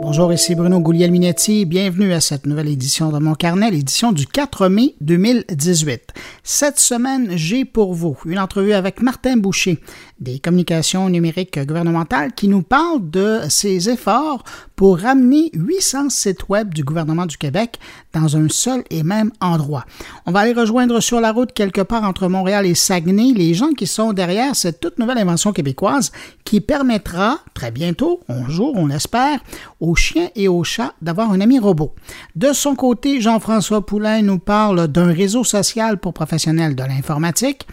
[0.00, 1.64] Bonjour, ici Bruno Guglielminetti.
[1.64, 6.14] Bienvenue à cette nouvelle édition de mon carnet, l'édition du 4 mai 2018.
[6.44, 9.80] Cette semaine, j'ai pour vous une entrevue avec Martin Boucher
[10.20, 14.44] des communications numériques gouvernementales qui nous parle de ses efforts
[14.78, 17.80] pour ramener 800 sites web du gouvernement du Québec
[18.12, 19.84] dans un seul et même endroit.
[20.24, 23.72] On va aller rejoindre sur la route quelque part entre Montréal et Saguenay les gens
[23.72, 26.12] qui sont derrière cette toute nouvelle invention québécoise
[26.44, 29.40] qui permettra très bientôt, un jour on l'espère,
[29.80, 31.92] aux chiens et aux chats d'avoir un ami robot.
[32.36, 37.66] De son côté, Jean-François Poulain nous parle d'un réseau social pour professionnels de l'informatique.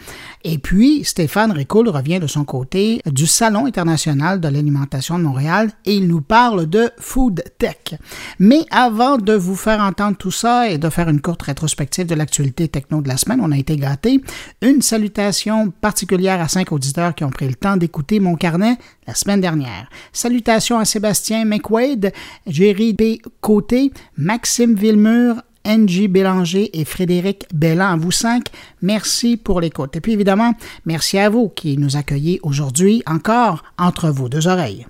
[0.43, 5.71] Et puis, Stéphane Ricoul revient de son côté du Salon international de l'alimentation de Montréal
[5.85, 7.99] et il nous parle de Food Tech.
[8.39, 12.15] Mais avant de vous faire entendre tout ça et de faire une courte rétrospective de
[12.15, 14.21] l'actualité techno de la semaine, on a été gâtés.
[14.61, 18.77] Une salutation particulière à cinq auditeurs qui ont pris le temps d'écouter mon carnet
[19.07, 19.89] la semaine dernière.
[20.13, 22.11] Salutations à Sébastien McWade,
[22.47, 23.21] Jerry B.
[23.41, 27.97] Côté, Maxime Villemur, NJ Bélanger et Frédéric Bellan.
[27.97, 28.45] Vous cinq,
[28.81, 29.95] merci pour l'écoute.
[29.95, 30.53] Et puis évidemment,
[30.85, 34.85] merci à vous qui nous accueillez aujourd'hui encore entre vos deux oreilles.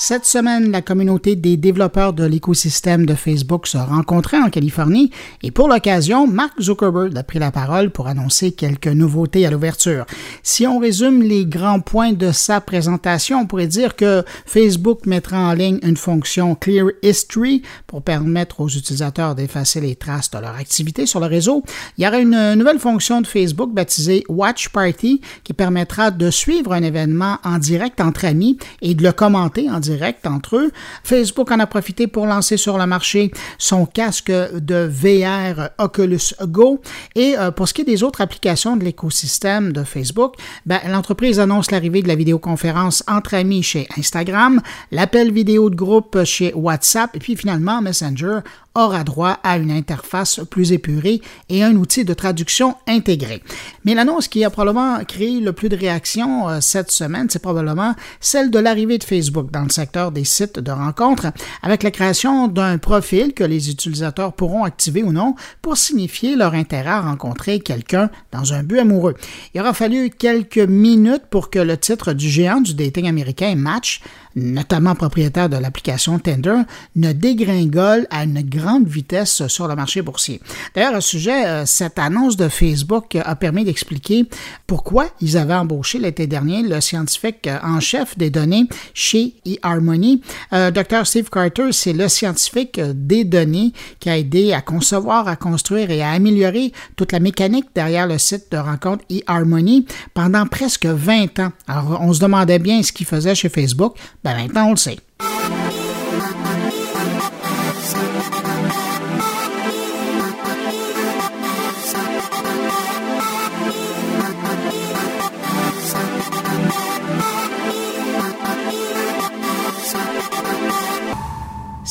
[0.00, 5.10] Cette semaine, la communauté des développeurs de l'écosystème de Facebook se rencontrait en Californie
[5.42, 10.06] et pour l'occasion, Mark Zuckerberg a pris la parole pour annoncer quelques nouveautés à l'ouverture.
[10.44, 15.36] Si on résume les grands points de sa présentation, on pourrait dire que Facebook mettra
[15.36, 20.54] en ligne une fonction Clear History pour permettre aux utilisateurs d'effacer les traces de leur
[20.54, 21.64] activité sur le réseau.
[21.96, 26.72] Il y aura une nouvelle fonction de Facebook baptisée Watch Party qui permettra de suivre
[26.72, 29.87] un événement en direct entre amis et de le commenter en direct
[30.24, 30.72] entre eux.
[31.04, 36.80] Facebook en a profité pour lancer sur le marché son casque de VR Oculus Go.
[37.14, 40.34] Et euh, pour ce qui est des autres applications de l'écosystème de Facebook,
[40.66, 44.60] ben, l'entreprise annonce l'arrivée de la vidéoconférence entre amis chez Instagram,
[44.90, 48.40] l'appel vidéo de groupe chez WhatsApp et puis finalement Messenger
[48.78, 53.42] aura droit à une interface plus épurée et un outil de traduction intégré.
[53.84, 57.94] Mais l'annonce qui a probablement créé le plus de réactions euh, cette semaine, c'est probablement
[58.20, 61.28] celle de l'arrivée de Facebook dans le secteur des sites de rencontres,
[61.62, 66.54] avec la création d'un profil que les utilisateurs pourront activer ou non pour signifier leur
[66.54, 69.14] intérêt à rencontrer quelqu'un dans un but amoureux.
[69.54, 74.00] Il aura fallu quelques minutes pour que le titre du géant du dating américain Match
[74.38, 76.62] notamment propriétaire de l'application Tender,
[76.96, 80.40] ne dégringole à une grande vitesse sur le marché boursier.
[80.74, 84.26] D'ailleurs, à ce sujet, euh, cette annonce de Facebook a permis d'expliquer
[84.66, 90.22] pourquoi ils avaient embauché l'été dernier le scientifique en chef des données chez eHarmony.
[90.52, 91.06] Euh, Dr.
[91.06, 96.02] Steve Carter, c'est le scientifique des données qui a aidé à concevoir, à construire et
[96.02, 101.52] à améliorer toute la mécanique derrière le site de rencontre eHarmony pendant presque 20 ans.
[101.66, 103.96] Alors, on se demandait bien ce qu'il faisait chez Facebook.
[104.24, 104.98] Ben maintenant, on le sait.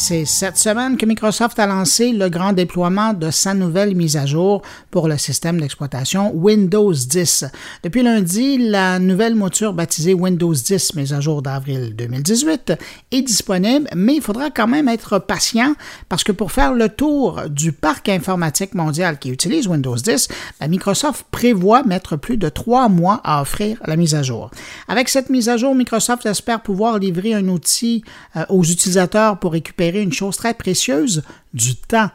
[0.07, 4.25] C'est cette semaine que Microsoft a lancé le grand déploiement de sa nouvelle mise à
[4.25, 7.43] jour pour le système d'exploitation Windows 10.
[7.83, 12.71] Depuis lundi, la nouvelle mouture baptisée Windows 10 mise à jour d'avril 2018
[13.11, 15.73] est disponible, mais il faudra quand même être patient
[16.07, 20.29] parce que pour faire le tour du parc informatique mondial qui utilise Windows 10,
[20.61, 24.51] ben, Microsoft prévoit mettre plus de trois mois à offrir la mise à jour.
[24.87, 28.05] Avec cette mise à jour, Microsoft espère pouvoir livrer un outil
[28.37, 32.09] euh, aux utilisateurs pour récupérer une chose très précieuse, du temps.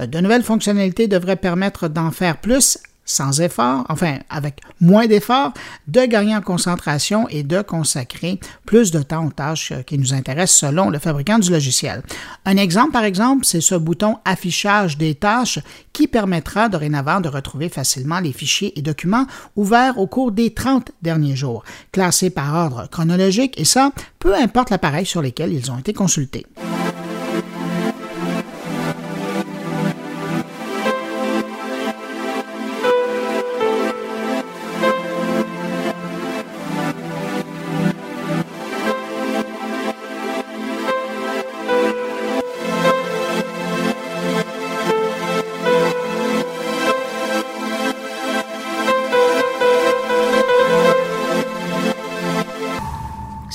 [0.00, 5.52] Euh, de nouvelles fonctionnalités devraient permettre d'en faire plus sans effort, enfin avec moins d'efforts,
[5.86, 10.12] de gagner en concentration et de consacrer plus de temps aux tâches euh, qui nous
[10.12, 12.02] intéressent selon le fabricant du logiciel.
[12.44, 15.60] Un exemple, par exemple, c'est ce bouton affichage des tâches
[15.92, 20.90] qui permettra dorénavant de retrouver facilement les fichiers et documents ouverts au cours des 30
[21.00, 25.78] derniers jours, classés par ordre chronologique et ça, peu importe l'appareil sur lequel ils ont
[25.78, 26.44] été consultés.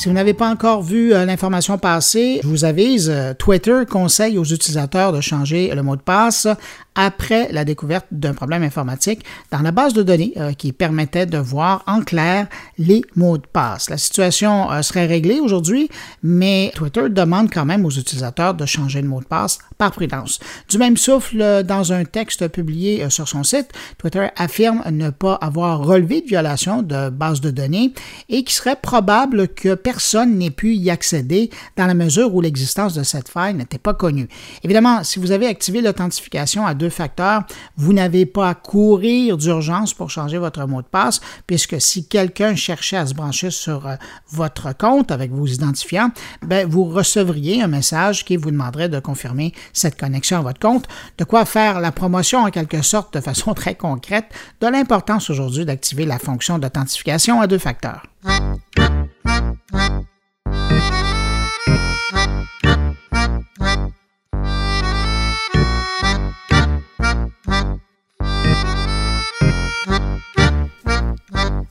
[0.01, 4.39] Si vous n'avez pas encore vu euh, l'information passer, je vous avise, euh, Twitter conseille
[4.39, 6.47] aux utilisateurs de changer le mot de passe
[6.95, 11.37] après la découverte d'un problème informatique dans la base de données euh, qui permettait de
[11.37, 12.47] voir en clair
[12.77, 13.89] les mots de passe.
[13.89, 15.89] La situation serait réglée aujourd'hui,
[16.23, 20.39] mais Twitter demande quand même aux utilisateurs de changer de mot de passe par prudence.
[20.69, 25.83] Du même souffle, dans un texte publié sur son site, Twitter affirme ne pas avoir
[25.83, 27.93] relevé de violation de base de données
[28.29, 32.93] et qu'il serait probable que personne n'ait pu y accéder dans la mesure où l'existence
[32.93, 34.27] de cette faille n'était pas connue.
[34.63, 37.43] Évidemment, si vous avez activé l'authentification à deux facteurs,
[37.77, 42.55] vous n'avez pas à courir d'urgence pour changer votre mot de passe, puisque si quelqu'un
[42.55, 43.95] cherchait à se brancher sur euh,
[44.31, 46.09] votre compte avec vos identifiants,
[46.41, 50.87] ben, vous recevriez un message qui vous demanderait de confirmer cette connexion à votre compte,
[51.19, 54.25] de quoi faire la promotion en quelque sorte de façon très concrète
[54.59, 58.03] de l'importance aujourd'hui d'activer la fonction d'authentification à deux facteurs.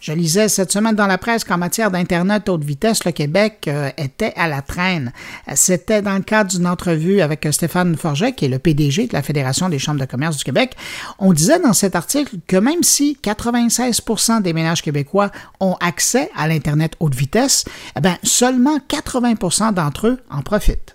[0.01, 3.91] Je lisais cette semaine dans la presse qu'en matière d'Internet haute vitesse, le Québec euh,
[3.99, 5.13] était à la traîne.
[5.55, 9.23] C'était dans le cadre d'une entrevue avec Stéphane Forget, qui est le PDG de la
[9.23, 10.75] Fédération des chambres de commerce du Québec.
[11.19, 15.31] On disait dans cet article que même si 96% des ménages québécois
[15.61, 20.95] ont accès à l'Internet haute vitesse, eh bien, seulement 80% d'entre eux en profitent.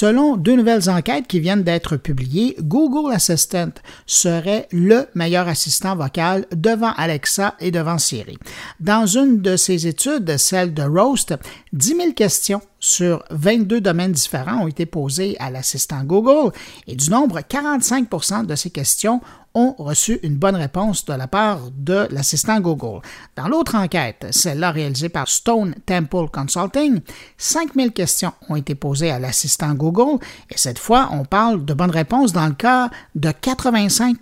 [0.00, 3.72] Selon deux nouvelles enquêtes qui viennent d'être publiées, Google Assistant
[4.06, 8.38] serait le meilleur assistant vocal devant Alexa et devant Siri.
[8.78, 11.34] Dans une de ces études, celle de Roast,
[11.72, 16.52] 10 000 questions sur 22 domaines différents ont été posées à l'assistant Google
[16.86, 19.20] et du nombre, 45% de ces questions
[19.58, 23.00] ont reçu une bonne réponse de la part de l'assistant Google.
[23.34, 27.00] Dans l'autre enquête, celle-là réalisée par Stone Temple Consulting,
[27.36, 31.90] 5000 questions ont été posées à l'assistant Google et cette fois, on parle de bonnes
[31.90, 34.16] réponses dans le cas de 85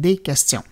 [0.00, 0.62] des questions.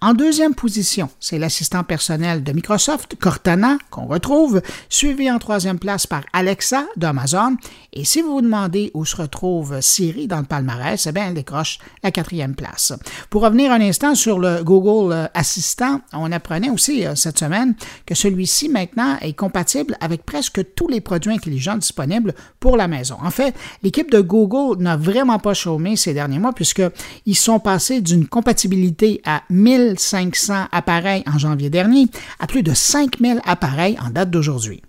[0.00, 6.06] En deuxième position, c'est l'assistant personnel de Microsoft, Cortana, qu'on retrouve, suivi en troisième place
[6.06, 7.56] par Alexa d'Amazon.
[7.92, 11.34] Et si vous vous demandez où se retrouve Siri dans le palmarès, eh bien, elle
[11.34, 12.92] décroche la quatrième place.
[13.28, 17.74] Pour revenir un instant sur le Google euh, Assistant, on apprenait aussi euh, cette semaine
[18.06, 23.16] que celui-ci maintenant est compatible avec presque tous les produits intelligents disponibles pour la maison.
[23.20, 23.52] En fait,
[23.82, 28.67] l'équipe de Google n'a vraiment pas chômé ces derniers mois puisqu'ils sont passés d'une compatibilité
[29.24, 32.06] à 1000 1500 appareils en janvier dernier
[32.38, 34.82] à plus de 5000 appareils en date d'aujourd'hui.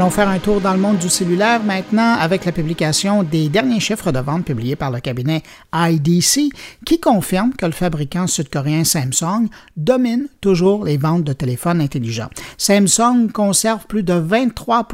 [0.00, 3.80] Allons faire un tour dans le monde du cellulaire maintenant avec la publication des derniers
[3.80, 5.42] chiffres de vente publiés par le cabinet
[5.74, 6.54] IDC
[6.86, 12.30] qui confirme que le fabricant sud-coréen Samsung domine toujours les ventes de téléphones intelligents.
[12.56, 14.86] Samsung conserve plus de 23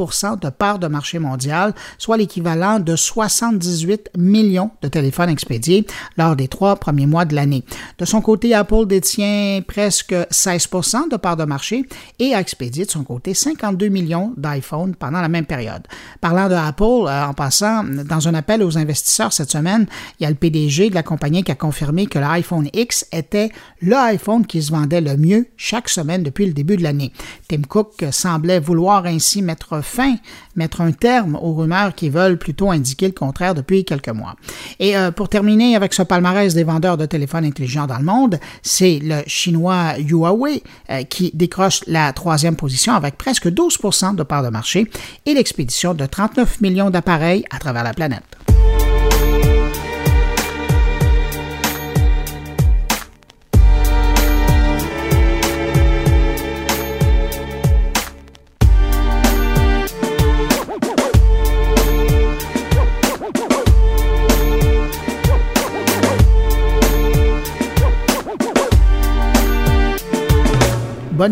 [0.42, 5.86] de part de marché mondial, soit l'équivalent de 78 millions de téléphones expédiés
[6.16, 7.62] lors des trois premiers mois de l'année.
[7.98, 10.68] De son côté, Apple détient presque 16
[11.12, 11.84] de part de marché
[12.18, 15.86] et a expédié de son côté 52 millions d'iPhones pendant la même période.
[16.20, 19.86] Parlant de Apple, euh, en passant, dans un appel aux investisseurs cette semaine,
[20.18, 23.50] il y a le PDG de la compagnie qui a confirmé que l'iPhone X était
[23.80, 27.12] le iPhone qui se vendait le mieux chaque semaine depuis le début de l'année.
[27.48, 30.16] Tim Cook semblait vouloir ainsi mettre fin,
[30.56, 34.36] mettre un terme aux rumeurs qui veulent plutôt indiquer le contraire depuis quelques mois.
[34.78, 38.38] Et euh, pour terminer avec ce palmarès des vendeurs de téléphones intelligents dans le monde,
[38.62, 44.42] c'est le chinois Huawei euh, qui décroche la troisième position avec presque 12% de part
[44.42, 44.90] de marché
[45.24, 48.35] et l'expédition de 39 millions d'appareils à travers la planète.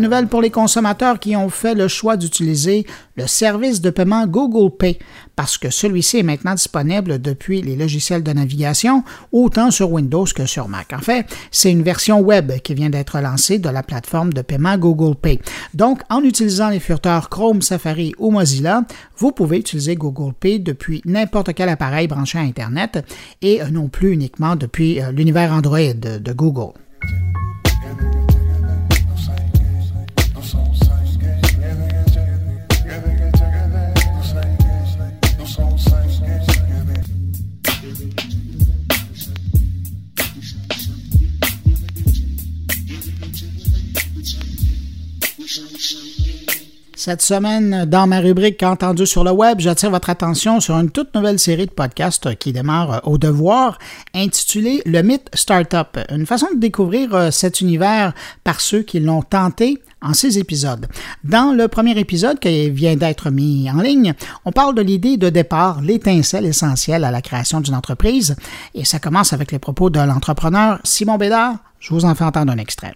[0.05, 2.85] Nouvelle pour les consommateurs qui ont fait le choix d'utiliser
[3.15, 4.99] le service de paiement Google Pay
[5.35, 10.45] parce que celui-ci est maintenant disponible depuis les logiciels de navigation autant sur Windows que
[10.45, 10.93] sur Mac.
[10.93, 14.77] En fait, c'est une version web qui vient d'être lancée de la plateforme de paiement
[14.77, 15.39] Google Pay.
[15.73, 18.83] Donc, en utilisant les furteurs Chrome, Safari ou Mozilla,
[19.17, 23.03] vous pouvez utiliser Google Pay depuis n'importe quel appareil branché à Internet
[23.41, 26.73] et non plus uniquement depuis euh, l'univers Android de Google.
[47.05, 51.13] Cette semaine, dans ma rubrique Entendu sur le web, j'attire votre attention sur une toute
[51.13, 53.77] nouvelle série de podcasts qui démarre au devoir,
[54.15, 55.99] intitulée Le mythe Startup.
[56.09, 60.87] Une façon de découvrir euh, cet univers par ceux qui l'ont tenté en six épisodes.
[61.23, 65.29] Dans le premier épisode qui vient d'être mis en ligne, on parle de l'idée de
[65.29, 68.35] départ, l'étincelle essentielle à la création d'une entreprise,
[68.73, 71.57] et ça commence avec les propos de l'entrepreneur Simon Bédard.
[71.79, 72.95] Je vous en fais entendre un extrait.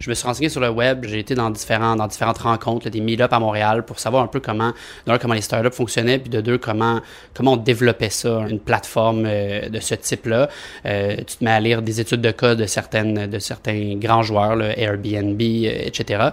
[0.00, 3.38] Je me suis renseigné sur le web, j'ai été dans, différentes rencontres, des meet-ups à
[3.38, 4.72] Montréal pour savoir un peu comment,
[5.06, 7.00] d'un, comment les startups fonctionnaient, puis de deux, comment,
[7.34, 10.48] comment on développait ça, une plateforme euh, de ce type-là.
[10.86, 14.22] Euh, tu te mets à lire des études de cas de, certaines, de certains grands
[14.22, 16.28] joueurs, Airbnb, euh, etc.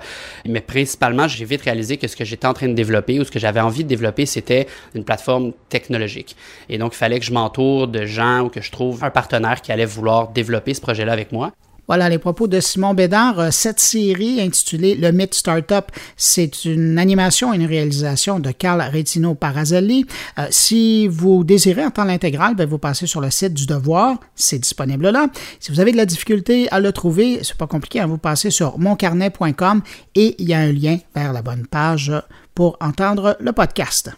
[0.46, 3.32] Mais principalement, j'ai vite réalisé que ce que j'étais en train de développer ou ce
[3.32, 6.36] que j'avais envie de développer, c'était une plateforme technologique.
[6.70, 9.62] Et donc, il fallait que je m'entoure de gens ou que je trouve un partenaire
[9.62, 11.52] qui allait vouloir développer ce projet-là avec moi.
[11.88, 13.40] Voilà les propos de Simon Bédard.
[13.40, 15.86] Euh, cette série intitulée Le Mythe Startup,
[16.18, 20.06] c'est une animation et une réalisation de Carl Retino Parazelli.
[20.40, 24.60] Euh, si vous désirez entendre l'intégrale, ben, vous passez sur le site du Devoir, c'est
[24.60, 25.28] disponible là.
[25.60, 28.50] Si vous avez de la difficulté à le trouver, c'est pas compliqué, hein, vous passez
[28.50, 29.82] sur moncarnet.com
[30.16, 32.12] et il y a un lien vers la bonne page
[32.54, 34.12] pour entendre le podcast.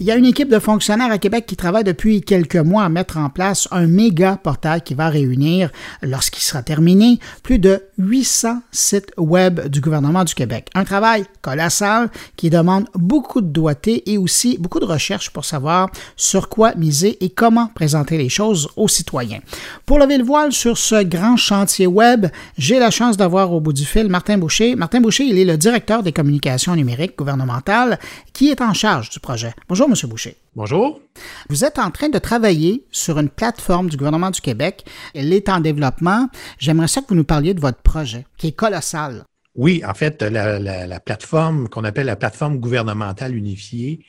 [0.00, 2.88] Il y a une équipe de fonctionnaires à Québec qui travaille depuis quelques mois à
[2.88, 5.70] mettre en place un méga portail qui va réunir,
[6.02, 10.68] lorsqu'il sera terminé, plus de 800 sites web du gouvernement du Québec.
[10.76, 15.90] Un travail colossal qui demande beaucoup de doigté et aussi beaucoup de recherche pour savoir
[16.16, 19.40] sur quoi miser et comment présenter les choses aux citoyens.
[19.84, 22.26] Pour lever le voile sur ce grand chantier web,
[22.56, 24.76] j'ai la chance d'avoir au bout du fil Martin Boucher.
[24.76, 27.98] Martin Boucher, il est le directeur des communications numériques gouvernementales
[28.32, 29.52] qui est en charge du projet.
[29.68, 29.97] Bonjour, M.
[30.06, 30.36] Boucher.
[30.54, 31.00] Bonjour.
[31.48, 34.84] Vous êtes en train de travailler sur une plateforme du gouvernement du Québec.
[35.14, 36.28] Elle est en développement.
[36.58, 39.24] J'aimerais ça que vous nous parliez de votre projet, qui est colossal.
[39.54, 44.04] Oui, en fait, la, plateforme qu'on appelle la plateforme gouvernementale unifiée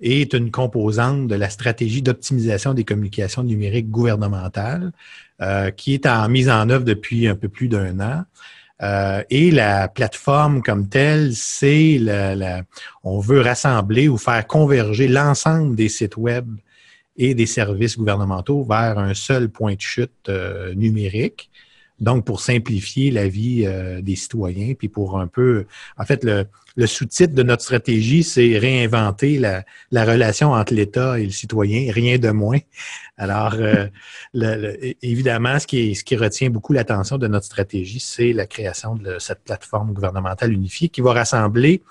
[0.00, 4.92] est une composante de la stratégie d'optimisation des communications numériques gouvernementales
[5.42, 8.24] euh, qui est en mise en œuvre depuis un peu plus d'un an.
[8.82, 12.62] Euh, et la plateforme comme telle, c'est la,
[13.02, 16.48] on veut rassembler ou faire converger l'ensemble des sites web
[17.16, 21.50] et des services gouvernementaux vers un seul point de chute euh, numérique.
[21.98, 25.66] Donc, pour simplifier la vie euh, des citoyens, puis pour un peu,
[25.96, 26.46] en fait, le,
[26.78, 31.92] le sous-titre de notre stratégie, c'est réinventer la, la relation entre l'État et le citoyen,
[31.92, 32.60] rien de moins.
[33.16, 33.88] Alors, euh,
[35.02, 39.92] évidemment, ce qui, retient beaucoup l'attention de notre stratégie, c'est la création de cette plateforme
[39.92, 41.82] gouvernementale unifiée qui va rassembler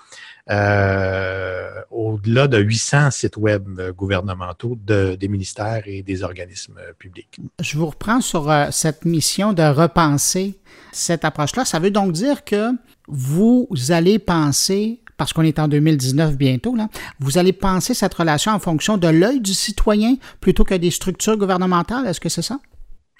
[0.50, 7.38] euh, au-delà de 800 sites web gouvernementaux de, des ministères et des organismes publics.
[7.60, 10.58] Je vous reprends sur euh, cette mission de repenser
[10.92, 11.66] cette approche-là.
[11.66, 12.70] Ça veut donc dire que
[13.08, 16.88] vous allez penser parce qu'on est en 2019 bientôt, là,
[17.18, 21.36] vous allez penser cette relation en fonction de l'œil du citoyen plutôt que des structures
[21.36, 22.06] gouvernementales.
[22.06, 22.60] Est-ce que c'est ça?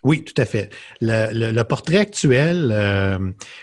[0.04, 0.70] Oui, tout à fait.
[1.00, 3.18] Le, portrait actuel euh,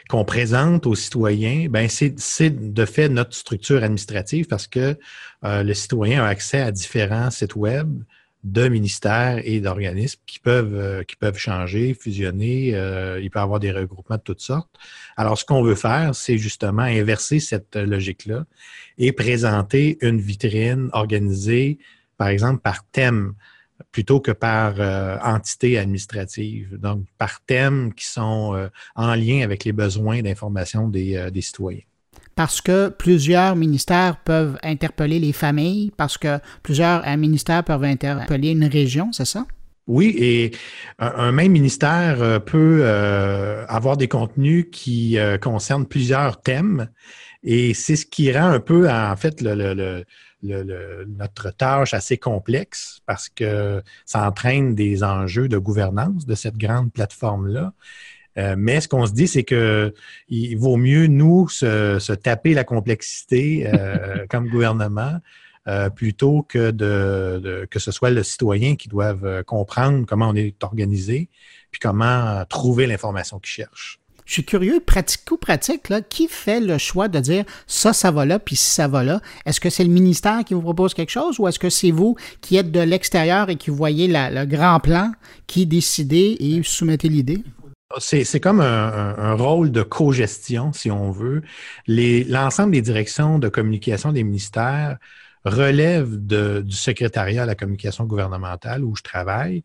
[0.10, 4.98] qu'on présente aux citoyens, ben c'est de fait notre structure administrative parce que
[5.46, 8.03] euh, le citoyen a accès à différents sites web,
[8.46, 12.75] de ministères et d'organismes qui peuvent euh, qui peuvent changer, fusionner.
[12.75, 14.70] Euh, il peut y avoir des regroupements de toutes sortes.
[15.18, 18.46] Alors, ce qu'on veut faire, c'est justement inverser cette logique-là
[19.00, 21.80] et présenter une vitrine organisée,
[22.18, 23.34] par exemple, par thème
[23.92, 26.78] plutôt que par euh, entité administrative.
[26.78, 31.82] Donc, par thème qui sont en lien avec les besoins d'information des, des citoyens
[32.36, 38.50] parce que plusieurs ministères peuvent interpeller les familles, parce que plusieurs euh, ministères peuvent interpeller
[38.51, 39.46] une région, c'est ça?
[39.88, 40.51] Oui, et
[41.00, 46.89] un, même ministère euh, peut euh, avoir des contenus qui concernent plusieurs thèmes,
[47.44, 49.42] et c'est ce qui rend un peu, en fait,
[50.42, 56.92] notre tâche assez complexe parce que ça entraîne des enjeux de gouvernance de cette grande
[56.92, 57.74] plateforme-là.
[58.38, 59.94] Euh, mais ce qu'on se dit, c'est que
[60.30, 65.20] il vaut mieux nous se, taper la complexité euh, comme gouvernement
[65.68, 70.63] euh, plutôt que de, que ce soit le citoyen qui doive comprendre comment on est
[70.63, 71.30] organisé
[71.72, 74.00] puis comment trouver l'information qu'il cherche.
[74.25, 78.39] Je suis curieux, pratico-pratique, là, qui fait le choix de dire ça, ça va là,
[78.39, 79.22] puis ça va là?
[79.46, 82.15] Est-ce que c'est le ministère qui vous propose quelque chose ou est-ce que c'est vous
[82.42, 85.12] qui êtes de l'extérieur et qui voyez le grand plan,
[85.46, 87.44] qui décidez et soumettez l'idée?
[88.00, 91.42] C'est comme un, rôle de co-gestion, si on veut.
[91.88, 94.98] L'ensemble des directions de communication des ministères
[95.46, 99.64] relèvent du secrétariat à la communication gouvernementale où je travaille.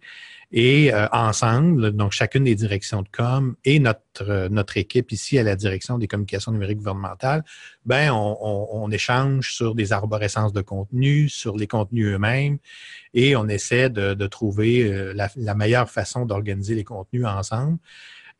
[0.53, 5.45] Et euh, ensemble, donc chacune des directions de com et notre, notre équipe ici à
[5.45, 7.45] la direction des communications numériques gouvernementales,
[7.87, 12.59] ben on, échange sur des arborescences de contenu, sur les contenus eux-mêmes,
[13.15, 17.79] et on essaie de, trouver euh, la, meilleure façon d'organiser les contenus ensemble.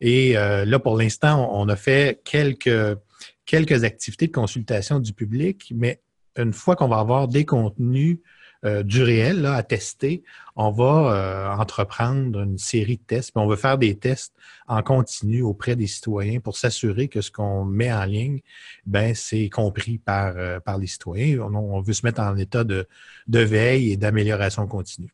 [0.01, 2.97] Et euh, là, pour l'instant, on, a fait quelques,
[3.45, 6.01] quelques activités de consultation du public, mais
[6.37, 8.19] une fois qu'on va avoir des contenus
[8.63, 10.23] euh, du réel là, à tester,
[10.55, 13.31] on va euh, entreprendre une série de tests.
[13.33, 14.35] Puis on va faire des tests
[14.67, 18.41] en continu auprès des citoyens pour s'assurer que ce qu'on met en ligne,
[18.85, 21.39] ben c'est compris par, euh, par les citoyens.
[21.39, 22.87] On, on, veut se mettre en état de,
[23.27, 25.11] de veille et d'amélioration continue.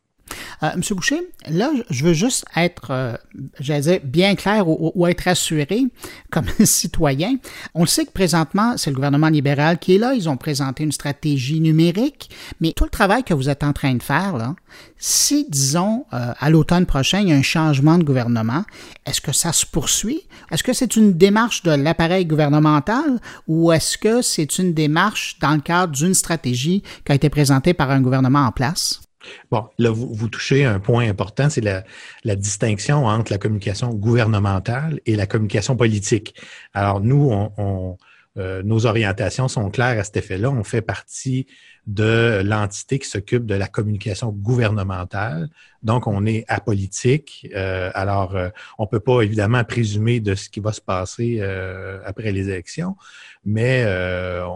[0.62, 3.14] Euh, Monsieur Boucher, là, je veux juste être, euh,
[3.60, 5.84] j'allais dire, bien clair ou, être assuré
[6.30, 7.36] comme citoyen.
[7.74, 10.14] On le sait que présentement, c'est le gouvernement libéral qui est là.
[10.14, 13.94] Ils ont présenté une stratégie numérique, mais tout le travail que vous êtes en train
[13.94, 14.54] de faire, là,
[14.98, 18.64] si, disons, euh, à l'automne prochain, il y a un changement de gouvernement,
[19.06, 20.22] est-ce que ça se poursuit?
[20.50, 25.54] Est-ce que c'est une démarche de l'appareil gouvernemental ou est-ce que c'est une démarche dans
[25.54, 29.00] le cadre d'une stratégie qui a été présentée par un gouvernement en place?
[29.50, 35.16] Bon, là, vous, touchez un point important, c'est la, distinction entre la communication gouvernementale et
[35.16, 36.34] la communication politique.
[36.72, 37.32] Alors, nous,
[38.38, 40.50] euh, nos orientations sont claires à cet effet-là.
[40.50, 41.46] On fait partie
[41.86, 45.48] de l'entité qui s'occupe de la communication gouvernementale.
[45.82, 47.48] Donc, on est apolitique.
[47.54, 51.40] Euh, alors, euh, on ne peut pas évidemment présumer de ce qui va se passer
[52.04, 52.96] après les élections,
[53.48, 53.86] mais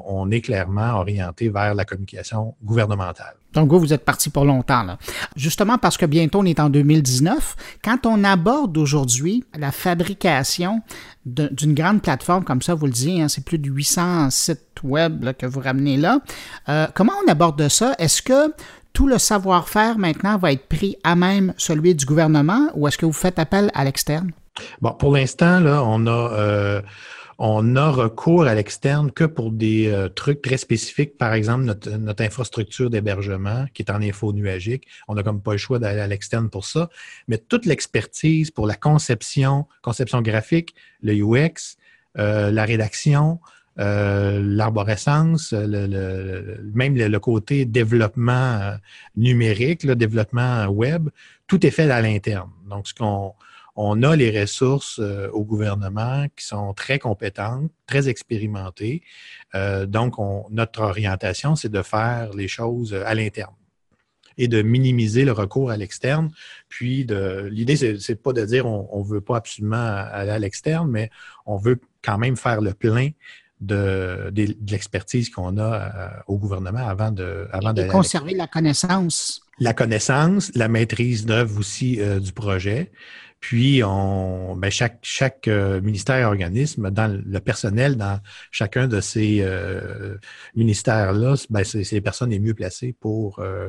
[0.07, 3.35] on est clairement orienté vers la communication gouvernementale.
[3.52, 4.83] Donc, vous, vous êtes parti pour longtemps.
[4.83, 4.98] Là.
[5.37, 7.57] Justement parce que bientôt on est en 2019.
[7.85, 10.81] Quand on aborde aujourd'hui la fabrication
[11.24, 15.33] d'une grande plateforme comme ça, vous le disiez, hein, c'est plus de 800 sites web
[15.38, 16.20] que vous ramenez là.
[16.68, 17.94] Euh, comment on aborde ça?
[17.98, 18.52] Est-ce que
[18.92, 23.07] tout le savoir-faire maintenant va être pris à même celui du gouvernement ou est-ce que
[23.07, 24.33] vous faites appel à l'externe?
[24.81, 26.11] Bon, pour l'instant, là, on a...
[26.11, 26.83] Euh
[27.38, 32.23] on a recours à l'externe que pour des euh, trucs très spécifiques, par exemple notre,
[32.23, 34.87] infrastructure d'hébergement qui est en info nuagique.
[35.09, 36.88] On n'a comme pas le choix d'aller à l'externe pour ça.
[37.29, 41.77] Mais toute l'expertise pour la conception, conception graphique, le UX,
[42.18, 43.40] euh, la rédaction,
[43.79, 48.77] euh, l'arborescence, même le, côté développement
[49.16, 51.09] numérique, le développement web,
[51.47, 52.51] tout est fait à l'interne.
[52.68, 53.33] Donc, ce qu'on
[53.74, 59.02] on a les ressources euh, au gouvernement qui sont très compétentes, très expérimentées.
[59.54, 60.16] Euh, donc,
[60.50, 63.54] notre orientation, c'est de faire les choses à l'interne
[64.38, 66.30] et de minimiser le recours à l'externe.
[66.68, 67.06] Puis,
[67.50, 71.11] l'idée, c'est, n'est pas de dire on ne veut pas absolument aller à l'externe, mais
[71.44, 73.11] on veut quand même faire le plein
[73.61, 74.32] de,
[74.68, 79.42] l'expertise qu'on a euh, au gouvernement avant de avant de conserver la connaissance.
[79.61, 82.90] La connaissance, la maîtrise d'œuvre aussi du projet,
[83.42, 88.20] puis, on, ben chaque, chaque euh, ministère et organisme, dans le personnel, dans
[88.52, 90.16] chacun de ces euh,
[90.55, 93.68] ministères-là, ben les personnes les mieux placées pour, euh,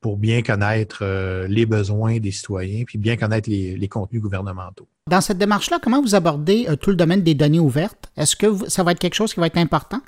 [0.00, 1.04] pour bien connaître
[1.48, 4.88] les besoins des citoyens, puis bien connaître les, les contenus gouvernementaux.
[5.08, 8.10] Dans cette démarche-là, comment vous abordez tout le domaine des données ouvertes?
[8.16, 10.00] Est-ce que ça va être quelque chose qui va être important?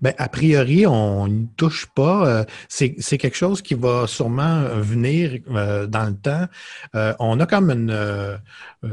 [0.00, 2.26] Bien, a priori, on ne touche pas.
[2.28, 6.46] Euh, c'est quelque chose qui va sûrement venir euh, dans le temps.
[6.94, 8.38] Euh, on a comme une,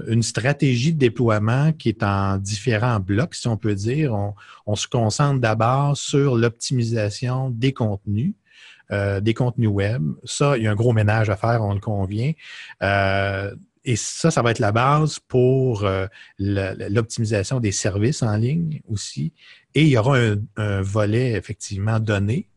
[0.07, 4.13] une stratégie de déploiement qui est en différents blocs, si on peut dire.
[4.13, 4.33] On,
[4.65, 8.33] on se concentre d'abord sur l'optimisation des contenus.
[8.91, 10.03] des contenus web.
[10.23, 12.33] Ça, il y a un gros ménage à faire, on le convient.
[13.85, 15.85] Et ça, ça va être la base pour
[16.39, 19.33] l'optimisation des services en ligne aussi
[19.75, 20.17] et il y aura
[20.57, 22.47] un, volet, effectivement, donné,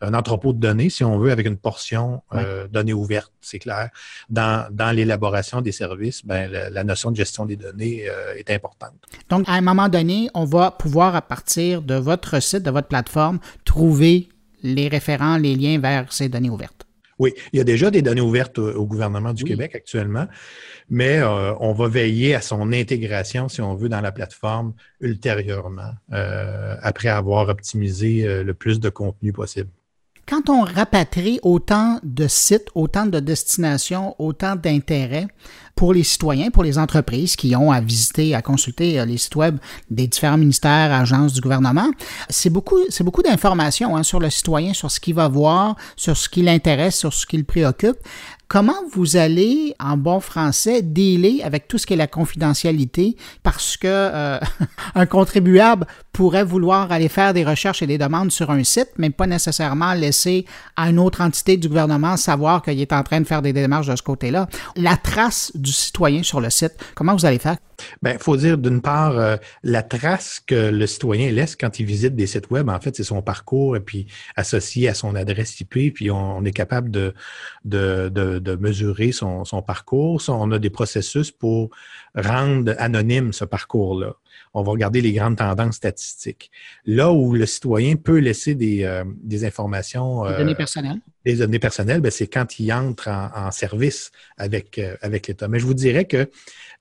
[0.00, 3.90] un entrepôt de données, si on veut, avec une portion euh, données ouvertes, c'est clair.
[4.30, 8.94] Dans, dans l'élaboration des services, ben, la, notion de gestion des données euh, est importante.
[9.28, 12.88] Donc, à un moment donné, on va pouvoir, à partir de votre site, de votre
[12.88, 14.28] plateforme, trouver
[14.62, 16.73] les référents, les liens vers ces données ouvertes.
[17.18, 20.26] Oui, il y a déjà des données ouvertes au, gouvernement du Québec actuellement,
[20.88, 25.92] mais euh, on va veiller à son intégration, si on veut, dans la plateforme ultérieurement,
[26.12, 29.70] euh, après avoir optimisé euh, le plus de contenu possible.
[30.26, 35.26] Quand on rapatrie autant de sites, autant de destinations, autant d'intérêts
[35.74, 39.36] pour les citoyens, pour les entreprises qui ont à visiter, à consulter euh, les sites
[39.36, 39.58] web
[39.90, 41.90] des différents ministères, agences du gouvernement,
[42.28, 46.16] c'est beaucoup, c'est beaucoup d'informations hein, sur le citoyen, sur ce qu'il va voir, sur
[46.16, 47.96] ce qui l'intéresse, sur ce qui le préoccupe.
[48.48, 53.76] Comment vous allez, en bon français, dealer avec tout ce qui est la confidentialité parce
[53.76, 54.38] que euh,
[54.94, 59.10] un contribuable pourrait vouloir aller faire des recherches et des demandes sur un site, mais
[59.10, 60.44] pas nécessairement laisser
[60.76, 63.86] à une autre entité du gouvernement savoir qu'il est en train de faire des démarches
[63.86, 64.46] de ce côté-là?
[64.76, 67.56] La trace du citoyen sur le site, comment vous allez faire?
[68.02, 71.86] Bien, il faut dire d'une part, euh, la trace que le citoyen laisse quand il
[71.86, 75.60] visite des sites web, en fait, c'est son parcours et puis associé à son adresse
[75.60, 77.14] IP, puis on, est capable de,
[77.64, 80.22] de, de, mesurer son, son, parcours.
[80.28, 81.70] On a des processus pour
[82.14, 84.14] rendre anonyme ce parcours-là.
[84.54, 86.50] On va regarder les grandes tendances statistiques.
[86.86, 90.24] Là où le citoyen peut laisser des, euh, des informations.
[90.24, 91.00] Des données euh, personnelles.
[91.24, 95.48] Des données personnelles, ben, c'est quand il entre en, en service avec, avec l'État.
[95.48, 96.30] Mais je vous dirais que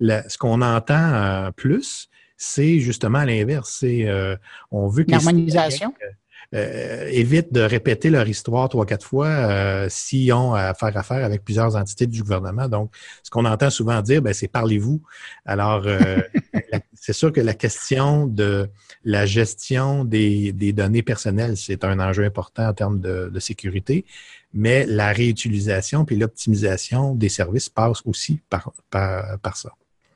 [0.01, 3.77] ce qu'on entend euh, plus, c'est justement l'inverse.
[3.79, 4.36] C'est euh,
[4.71, 5.93] on veut que l'harmonisation.
[6.53, 11.43] Euh, évitent de répéter leur histoire trois, quatre fois s'ils ont à faire affaire avec
[11.43, 12.67] plusieurs entités du gouvernement.
[12.67, 12.91] Donc,
[13.23, 15.01] ce qu'on entend souvent dire, ben, c'est parlez-vous.
[15.45, 15.86] Alors,
[16.93, 18.69] c'est sûr que la question de
[19.03, 24.06] la gestion des, données personnelles, c'est un enjeu important en termes de, de sécurité,
[24.53, 29.71] mais la réutilisation puis l'optimisation des services passe aussi par, par, par ça.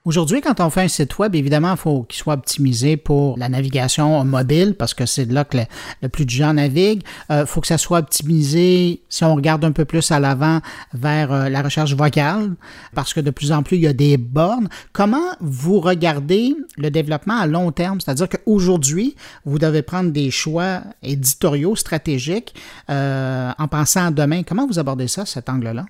[0.08, 3.50] Aujourd'hui, quand on fait un site web, évidemment, il faut qu'il soit optimisé pour la
[3.50, 5.58] navigation mobile parce que c'est là que
[6.02, 7.04] le, plus de gens naviguent.
[7.30, 10.62] Il euh, faut que ça soit optimisé, si on regarde un peu plus à l'avant,
[10.93, 12.56] vers euh, la recherche vocale
[12.96, 14.70] parce que de plus en plus, il y a des bornes.
[14.93, 18.00] Comment vous regardez le développement à long terme?
[18.00, 22.56] C'est-à-dire qu'aujourd'hui, vous devez prendre des choix éditoriaux, stratégiques
[22.89, 24.43] euh, en pensant à demain.
[24.43, 25.84] Comment vous abordez ça, cet angle-là?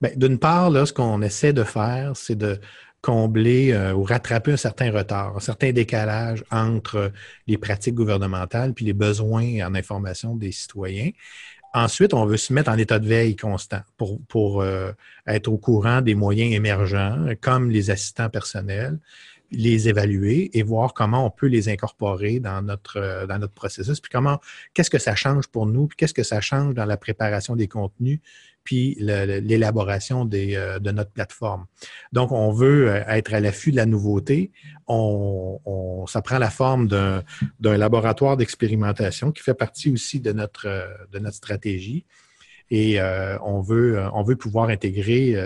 [0.00, 2.60] Ben, d'une part, là, ce qu'on essaie de faire, c'est de
[3.06, 7.12] combler euh, ou rattraper un certain retard, un certain décalage entre
[7.46, 11.12] les pratiques gouvernementales puis les besoins en information des citoyens.
[11.72, 14.90] Ensuite, on veut se mettre en état de veille constant pour, euh,
[15.24, 18.98] être au courant des moyens émergents, comme les assistants personnels,
[19.52, 24.00] les évaluer et voir comment on peut les incorporer dans notre, euh, dans notre processus,
[24.00, 24.40] puis comment,
[24.74, 27.68] qu'est-ce que ça change pour nous, puis qu'est-ce que ça change dans la préparation des
[27.68, 28.18] contenus,
[28.66, 31.64] puis l'élaboration euh, de notre plateforme.
[32.12, 34.52] Donc, on veut euh, être à l'affût de la nouveauté.
[34.88, 37.22] On, ça prend la forme d'un
[37.60, 40.68] laboratoire d'expérimentation qui fait partie aussi de notre,
[41.12, 42.04] de notre stratégie.
[42.70, 43.00] Et
[43.42, 45.36] on, veut, on veut pouvoir intégrer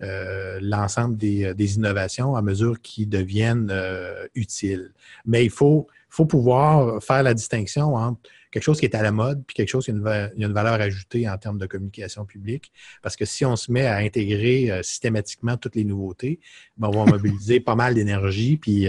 [0.00, 4.92] euh, l'ensemble des, des, innovations à mesure qu'ils deviennent euh, utiles.
[5.26, 9.12] Mais il faut, faut pouvoir faire la distinction entre quelque chose qui est à la
[9.12, 12.72] mode puis quelque chose qui a une, une valeur ajoutée en termes de communication publique.
[13.02, 16.40] Parce que si on se met à intégrer euh, systématiquement toutes les nouveautés,
[16.76, 18.88] ben, on va mobiliser pas mal d'énergie puis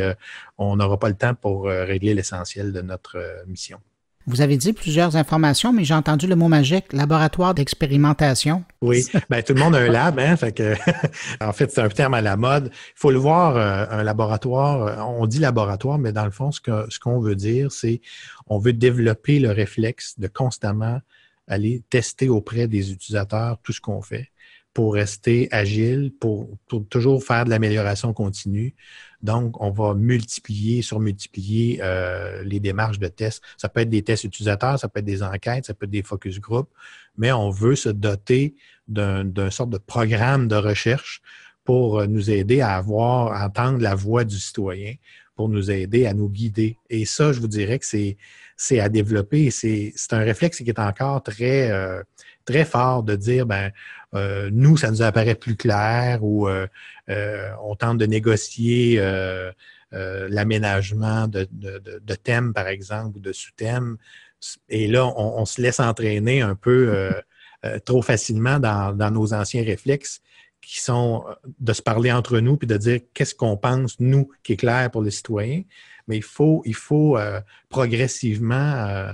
[0.58, 3.80] on n'aura pas le temps pour régler l'essentiel de notre mission.
[4.30, 8.63] Vous avez dit plusieurs informations, mais j'ai entendu le mot magique, laboratoire d'expérimentation.
[8.80, 10.36] Oui, ben, tout le monde a un lab, hein,
[11.42, 12.70] en fait, c'est un terme à la mode.
[12.72, 16.52] Il faut le voir, euh, un laboratoire, euh, on dit laboratoire, mais dans le fond,
[16.52, 18.02] ce qu'on ce qu'on veut dire, c'est
[18.46, 21.02] on veut développer le réflexe de constamment
[21.48, 24.30] aller tester auprès des utilisateurs tout ce qu'on fait
[24.80, 26.58] pour rester agile, pour,
[26.89, 28.76] toujours faire de l'amélioration continue.
[29.22, 33.44] Donc, on va multiplier, surmultiplier euh, les démarches de tests.
[33.58, 36.02] Ça peut être des tests utilisateurs, ça peut être des enquêtes, ça peut être des
[36.02, 36.70] focus group,
[37.18, 38.56] mais on veut se doter
[38.88, 41.22] d'un sorte de programme de recherche
[41.65, 44.94] pour euh, nous aider à avoir, entendre la voix du citoyen,
[45.36, 46.78] pour nous aider à nous guider.
[46.89, 49.52] Et ça, je vous dirais que c'est à développer.
[49.52, 52.02] C'est un réflexe qui est encore très, euh,
[52.44, 53.72] très fort de dire, ben,
[54.15, 56.67] euh, nous, ça nous apparaît plus clair ou euh,
[57.10, 59.00] euh, on tente de négocier
[59.91, 63.98] l'aménagement de, thèmes, par exemple, ou de sous-thèmes.
[64.69, 67.12] Et là, on, se laisse entraîner un peu
[67.86, 70.22] trop facilement dans, nos anciens réflexes
[70.62, 71.24] qui sont
[71.60, 74.91] de se parler entre nous puis de dire qu'est-ce qu'on pense, nous, qui est clair
[74.91, 75.63] pour les citoyens.
[76.08, 77.17] Mais il faut, il faut
[77.69, 79.12] progressivement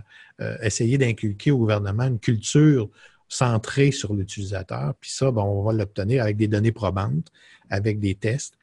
[0.62, 2.89] essayer d'inculquer au gouvernement une culture
[3.27, 4.93] centré sur l'utilisateur.
[4.99, 7.31] Puis ça, on va l'obtenir avec des données probantes,
[7.69, 8.55] avec des tests.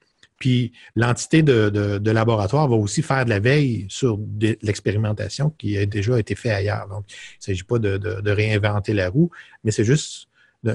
[0.42, 4.18] Puis l'entité de, laboratoire va aussi faire de la veille sur
[4.62, 6.88] l'expérimentation qui a déjà été faite ailleurs.
[6.88, 9.30] Donc, il ne s'agit pas de, réinventer la roue,
[9.62, 10.26] mais c'est juste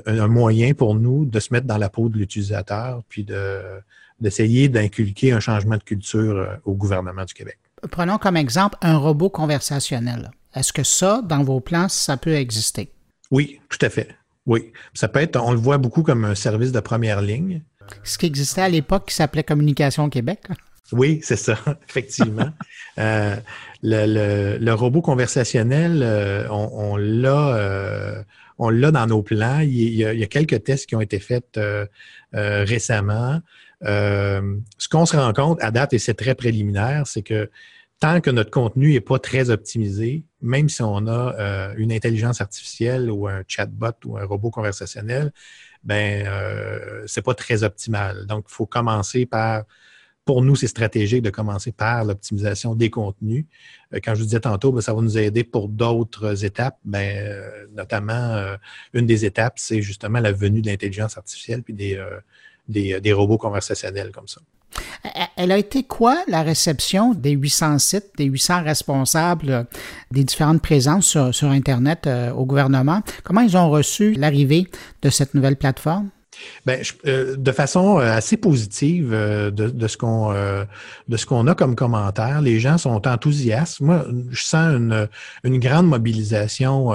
[0.06, 3.26] un moyen pour nous de se mettre dans la peau de l'utilisateur, puis
[4.19, 7.58] d'essayer d'inculquer un changement de culture euh, au gouvernement du Québec.
[7.91, 10.32] Prenons comme exemple un robot conversationnel.
[10.56, 12.91] Est-ce que ça, dans vos plans, ça peut exister?
[13.32, 14.16] Oui, tout à fait.
[14.46, 14.72] Oui.
[14.94, 17.62] Ça peut être, on le voit beaucoup comme un service de première ligne.
[18.04, 20.40] Ce qui existait à l'époque qui s'appelait Communication Québec.
[20.92, 21.58] Oui, c'est ça,
[21.90, 22.50] effectivement.
[22.98, 23.36] Euh,
[23.84, 28.24] le, robot conversationnel, euh, on, l'a, euh,
[28.58, 29.60] on l'a dans nos plans.
[29.60, 31.60] Il, y a, quelques tests qui ont été faits
[32.34, 33.42] récemment.
[33.82, 37.50] ce qu'on se rend compte à date, et c'est très préliminaire, c'est que
[38.00, 43.10] tant que notre contenu n'est pas très optimisé, même si on a une intelligence artificielle
[43.10, 45.32] ou un chatbot ou un robot conversationnel,
[45.84, 48.26] ben euh, c'est pas très optimal.
[48.26, 49.64] Donc, il faut commencer par
[50.28, 53.46] pour nous, c'est stratégique de commencer par l'optimisation des contenus.
[53.94, 56.78] Euh, quand je vous disais tantôt, ben, ça va nous aider pour d'autres étapes.
[56.84, 58.58] Ben, euh, notamment, euh,
[58.94, 61.98] une des étapes, c'est justement la venue de l'intelligence artificielle puis des,
[62.68, 64.42] des, robots conversationnels comme ça.
[65.36, 69.66] Elle a été quoi la réception des 800 sites, des 800 responsables
[70.12, 73.02] des différentes présences sur, Internet au gouvernement?
[73.24, 74.68] Comment ils ont reçu l'arrivée
[75.02, 76.10] de cette nouvelle plateforme?
[76.66, 82.60] Bien, euh, de façon euh, assez positive euh, de, ce qu'on a comme commentaire, les
[82.60, 83.82] gens sont enthousiastes.
[83.82, 85.08] Moi, je sens une,
[85.44, 86.92] une grande mobilisation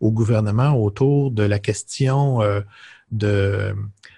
[0.00, 2.40] au gouvernement autour de la question
[3.10, 3.74] de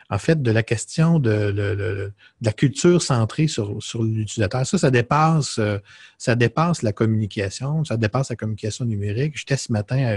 [0.09, 2.12] en fait, de la question de,
[2.46, 4.64] la culture centrée sur, l'utilisateur.
[4.64, 5.78] Ça, ça dépasse, euh,
[6.16, 9.37] ça dépasse la communication, ça dépasse la communication numérique.
[9.37, 10.14] J'étais ce matin à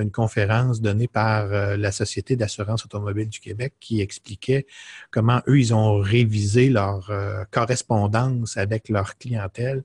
[0.00, 4.66] une, conférence donnée par euh, la Société d'assurance automobile du Québec qui expliquait
[5.10, 9.82] comment eux, ils ont révisé leur euh, correspondance avec leur clientèle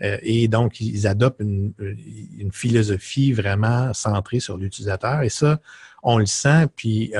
[0.00, 1.72] et donc ils adoptent une,
[2.52, 5.22] philosophie vraiment centrée sur l'utilisateur.
[5.22, 5.60] Et ça,
[6.02, 7.12] on le sent, puis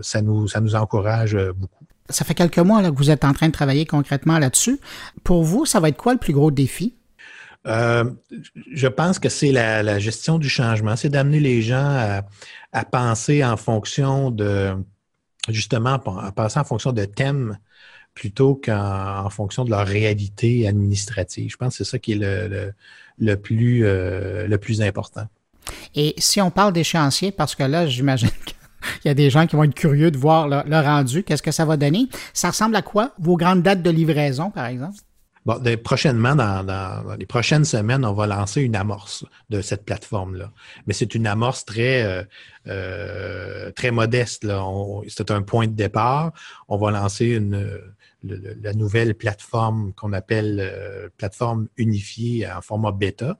[0.00, 1.83] ça, nous, encourage beaucoup.
[2.10, 4.78] Ça fait quelques mois là, que vous êtes en train de travailler concrètement là-dessus.
[5.22, 6.94] Pour vous, ça va être quoi le plus gros défi?
[7.66, 8.10] Euh,
[8.72, 10.96] je pense que c'est la, gestion du changement.
[10.96, 12.22] C'est d'amener les gens
[12.72, 14.74] à, penser en fonction de,
[15.48, 17.58] justement, à penser en fonction de thèmes
[18.12, 21.50] plutôt qu'en fonction de leur réalité administrative.
[21.50, 22.74] Je pense que c'est ça qui est le,
[23.18, 25.26] le, plus, le plus important.
[25.94, 28.28] Et si on parle d'échéancier, parce que là, j'imagine
[29.00, 31.52] qu'il y a des gens qui vont être curieux de voir le, rendu, qu'est-ce que
[31.52, 32.08] ça va donner?
[32.32, 33.12] Ça ressemble à quoi?
[33.18, 34.96] Vos grandes dates de livraison, par exemple?
[35.44, 40.50] Bon, prochainement, dans, les prochaines semaines, on va lancer une amorce de cette plateforme-là.
[40.86, 42.22] Mais c'est une amorce très, euh,
[42.66, 44.46] euh, très modeste.
[45.08, 46.32] C'est un point de départ.
[46.68, 47.38] On va lancer
[48.22, 53.38] la nouvelle plateforme qu'on appelle euh, plateforme unifiée en format bêta.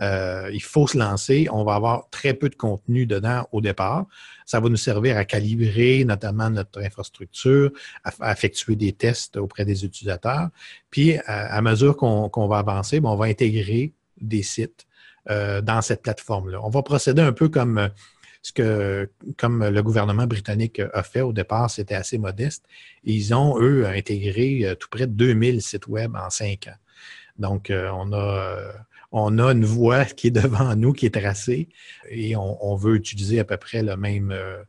[0.00, 1.48] Il faut se lancer.
[1.52, 4.06] On va avoir très peu de contenu dedans au départ.
[4.46, 7.70] Ça va nous servir à calibrer notamment notre infrastructure,
[8.04, 10.48] à, effectuer des tests auprès des utilisateurs.
[10.90, 14.86] Puis, à, mesure qu'on va avancer, ben, on va intégrer des sites
[15.30, 16.60] euh, dans cette plateforme-là.
[16.62, 17.90] On va procéder un peu comme
[18.42, 22.64] ce que, comme le gouvernement britannique a fait au départ, c'était assez modeste.
[23.04, 26.76] Ils ont, eux, intégré euh, tout près de 2000 sites web en cinq ans.
[27.38, 28.72] Donc, on a
[29.12, 31.68] on a une voie qui est devant nous, qui est tracée,
[32.10, 34.62] et on, veut utiliser à peu près le même, euh,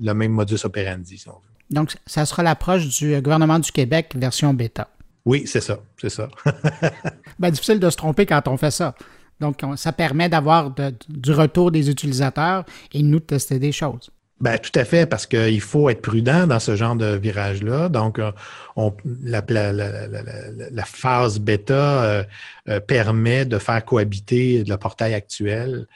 [0.00, 1.38] le même modus operandi, si on veut.
[1.70, 4.88] Donc, ça sera l'approche du gouvernement du Québec version bêta.
[5.24, 6.28] Oui, c'est ça, c'est ça.
[7.38, 8.94] ben, difficile de se tromper quand on fait ça.
[9.40, 10.72] Donc, ça permet d'avoir
[11.08, 14.10] du retour des utilisateurs et nous de tester des choses.
[14.42, 17.88] Ben, tout à fait, parce qu'il faut être prudent dans ce genre de virage-là.
[17.88, 18.32] Donc, euh,
[18.74, 22.24] on, la, la, phase bêta euh,
[22.68, 25.86] euh, permet de faire cohabiter le portail actuel,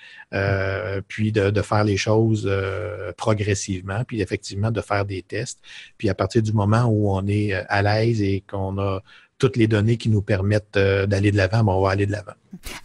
[1.09, 2.49] puis de, de, faire les choses
[3.17, 5.61] progressivement, puis effectivement de faire des tests.
[5.99, 9.03] Puis à partir du moment où on est à l'aise et qu'on a
[9.38, 12.12] toutes les données qui nous permettent euh, d'aller de l'avant, ben, on va aller de
[12.12, 12.33] l'avant.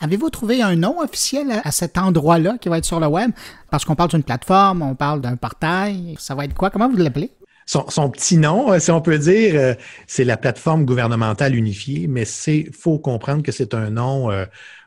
[0.02, 3.32] Avez-vous trouvé un nom officiel à, cet endroit-là qui va être sur le web?
[3.70, 6.16] Parce qu'on parle d'une plateforme, on parle d'un portail.
[6.20, 6.70] Ça va être quoi?
[6.70, 7.32] Comment vous l'appelez?
[7.66, 12.26] Son, petit nom, euh, si on peut dire, euh, c'est la plateforme gouvernementale unifiée, mais
[12.26, 14.30] c'est faut comprendre que c'est un nom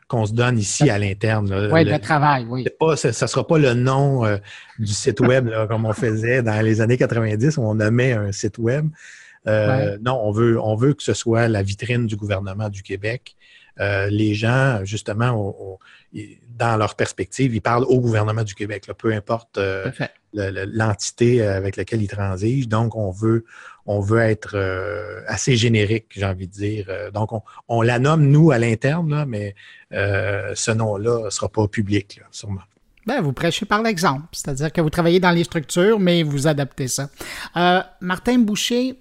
[0.07, 1.69] qu'on se donne ici à l'interne.
[1.71, 2.67] Oui, le, travail, oui.
[2.79, 4.23] Pas, ça ne sera pas le nom
[4.77, 8.59] du site web comme on faisait dans les années 90 où on nommait un site
[8.59, 8.87] web.
[9.47, 13.35] Euh, non, on veut, on veut que ce soit la vitrine du gouvernement du Québec.
[13.77, 15.79] les gens, justement,
[16.57, 19.59] dans leur perspective, ils parlent au gouvernement du Québec, peu importe
[20.33, 22.67] l'entité avec laquelle ils transigent.
[22.67, 23.45] Donc, on veut,
[23.85, 24.57] on veut être
[25.27, 26.87] assez générique, j'ai envie de dire.
[27.13, 27.31] Donc,
[27.67, 29.55] on, la nomme, nous, à l'interne, mais
[29.91, 32.61] ce nom-là ne sera pas public, sûrement.
[33.05, 36.87] Ben, vous prêchez par l'exemple, c'est-à-dire que vous travaillez dans les structures, mais vous adaptez
[36.87, 37.09] ça.
[37.55, 38.95] Euh, Martin Boucher,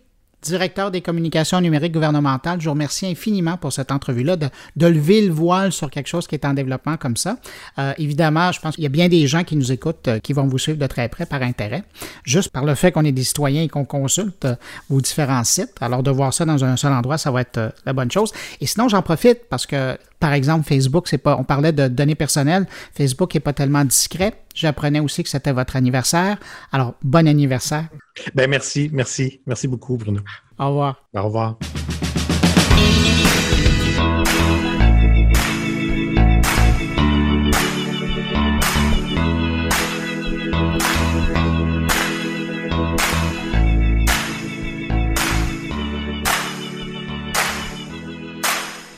[0.45, 5.33] directeur des communications numériques gouvernementales, je vous remercie infiniment pour cette entrevue-là, de, lever le
[5.33, 7.39] voile sur quelque chose qui est en développement comme ça.
[7.79, 10.33] Euh, évidemment, je pense qu'il y a bien des gens qui nous écoutent, euh, qui
[10.33, 11.83] vont vous suivre de très près par intérêt,
[12.25, 14.47] juste par le fait qu'on est des citoyens et qu'on consulte
[14.89, 15.75] vos différents sites.
[15.81, 18.33] Alors, de voir ça dans un seul endroit, ça va être la bonne chose.
[18.61, 22.15] Et sinon, j'en profite parce que par exemple, Facebook, c'est pas, on parlait de données
[22.15, 22.67] personnelles.
[22.95, 24.33] Facebook n'est pas tellement discret.
[24.55, 26.39] J'apprenais aussi que c'était votre anniversaire.
[26.73, 27.89] Alors, bon anniversaire.
[28.35, 29.43] Ben, merci, merci.
[29.47, 30.23] Merci beaucoup, Bruno.
[30.59, 31.05] Au revoir.
[31.15, 31.59] Au revoir.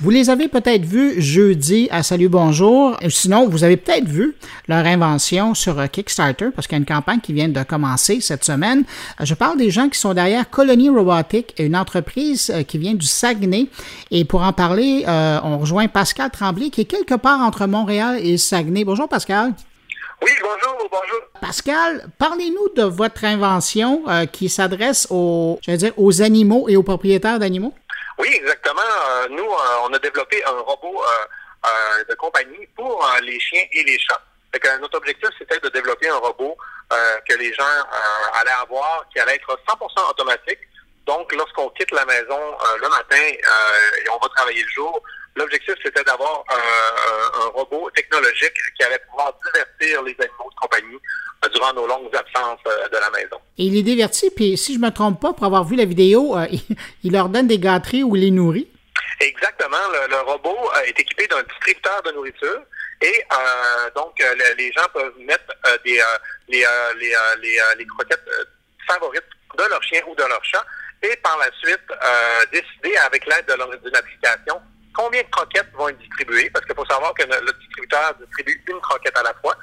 [0.06, 2.96] Vous les avez peut-être vus jeudi à Salut Bonjour.
[3.08, 4.36] Sinon, vous avez peut-être vu
[4.68, 8.20] leur invention sur euh, Kickstarter parce qu'il y a une campagne qui vient de commencer
[8.20, 8.84] cette semaine.
[9.20, 12.94] Euh, je parle des gens qui sont derrière Colony Robotic, une entreprise euh, qui vient
[12.94, 13.66] du Saguenay.
[14.12, 18.38] Et pour en parler, on rejoint Pascal Tremblay qui est quelque part entre Montréal et
[18.38, 18.84] Saguenay.
[18.84, 19.54] Bonjour Pascal.
[20.22, 21.20] Oui, bonjour, bonjour.
[21.40, 27.74] Pascal, parlez-nous de votre invention qui s'adresse aux, dire, aux animaux et aux propriétaires d'animaux.
[28.18, 28.80] Oui, exactement.
[28.82, 33.84] Euh, nous, euh, on a développé un robot euh, de compagnie pour les chiens et
[33.84, 34.20] les chats.
[34.80, 36.56] notre objectif, c'était de développer un robot
[37.28, 37.64] que les gens
[38.40, 40.60] allaient avoir, qui allait être 100% automatique.
[41.04, 45.02] Donc, lorsqu'on quitte la maison le matin et on va travailler le jour,
[45.36, 50.98] l'objectif, c'était d'avoir un robot technologique qui allait pouvoir divertir les animaux de compagnie
[51.52, 53.36] durant nos longues absences euh, de la maison.
[53.58, 56.36] Et il est diverti, puis si je me trompe pas, pour avoir vu la vidéo,
[56.36, 56.46] euh,
[57.04, 58.68] il leur donne des gâteries ou il les nourrit.
[59.20, 59.76] Exactement.
[60.10, 62.60] Le, robot euh, est équipé d'un distributeur de nourriture
[63.02, 63.22] et
[63.94, 64.18] donc
[64.56, 65.44] les gens peuvent mettre
[65.84, 66.00] des,
[66.48, 66.64] les,
[66.98, 68.24] les, les, croquettes
[68.88, 69.22] favorites
[69.58, 70.64] de leur chien ou de leur chat
[71.02, 71.78] et par la suite
[72.50, 73.52] décider avec l'aide
[73.84, 74.62] d'une application
[74.96, 78.80] combien de croquettes vont être distribuées parce qu'il faut savoir que le distributeur distribue une
[78.80, 79.56] croquette à la fois.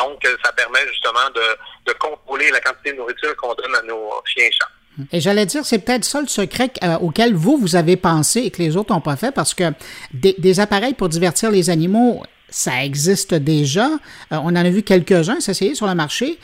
[0.00, 4.10] Donc, euh, ça permet justement de, contrôler la quantité de nourriture qu'on donne à nos
[4.24, 4.68] chiens et chats.
[5.12, 8.50] Et j'allais dire, c'est peut-être ça le secret euh, auquel vous, vous avez pensé et
[8.50, 9.72] que les autres n'ont pas fait, parce que
[10.12, 13.86] des, appareils pour divertir les animaux, ça existe déjà.
[14.32, 16.38] Euh, on en a vu quelques-uns s'essayer sur le marché.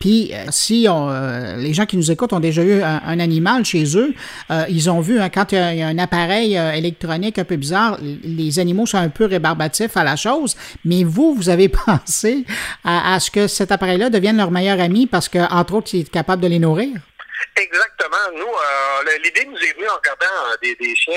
[0.00, 3.84] Puis euh, si euh, les gens qui nous écoutent ont déjà eu un, animal chez
[3.96, 4.12] eux,
[4.68, 8.58] ils ont vu hein, quand il y, a, un appareil électronique un peu bizarre, les
[8.58, 10.56] animaux sont un peu rébarbatifs à la chose.
[10.84, 12.44] Mais vous, vous avez pensé
[12.84, 16.10] à, ce que cet appareil-là devienne leur meilleur ami parce que entre autres, il est
[16.10, 16.90] capable de les nourrir?
[17.56, 18.36] Exactement.
[18.36, 21.14] Nous, l'idée nous est venue en regardant des, chiens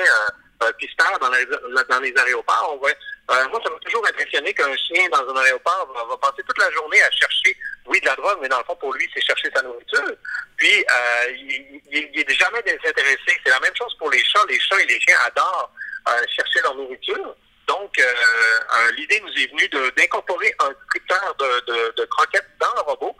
[0.77, 2.71] pisteurs dans, dans les aéroports.
[2.75, 2.91] On voit
[3.29, 6.71] euh, moi, ça m'a toujours impressionné qu'un chien dans un aéroport va, passer toute la
[6.71, 9.49] journée à chercher, oui, de la drogue, mais dans le fond, pour lui, c'est chercher
[9.53, 10.15] sa nourriture.
[10.55, 13.37] Puis, euh, il n'est jamais désintéressé.
[13.43, 14.45] C'est la même chose pour les chats.
[14.47, 15.71] Les chats et les chiens adorent
[16.07, 17.35] euh, chercher leur nourriture.
[17.67, 23.13] Donc, euh, l'idée nous est venue d'incorporer un scripteur de, de, croquettes dans le robot.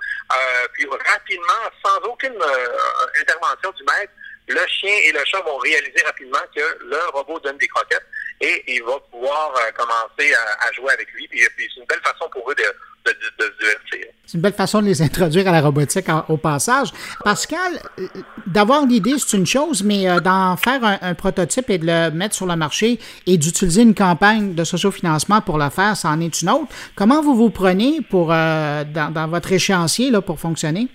[0.71, 2.41] puis, rapidement, sans aucune
[3.19, 4.13] intervention du maître,
[4.47, 8.07] le chien et le chat vont réaliser rapidement que le robot donne des croquettes
[8.39, 11.27] et il va pouvoir euh, commencer à, jouer avec lui.
[11.27, 12.63] Puis, c'est une belle façon pour eux de,
[13.05, 14.05] se divertir.
[14.25, 16.89] C'est une belle façon de les introduire à la robotique au passage.
[17.23, 18.07] Pascal, euh,
[18.45, 22.35] d'avoir l'idée, c'est une chose, mais euh, d'en faire un, prototype et de le mettre
[22.35, 26.49] sur le marché et d'utiliser une campagne de sociofinancement pour le faire, c'en est une
[26.49, 26.67] autre.
[26.95, 30.89] Comment vous vous prenez pour dans, dans, votre échéancier là, pour fonctionner?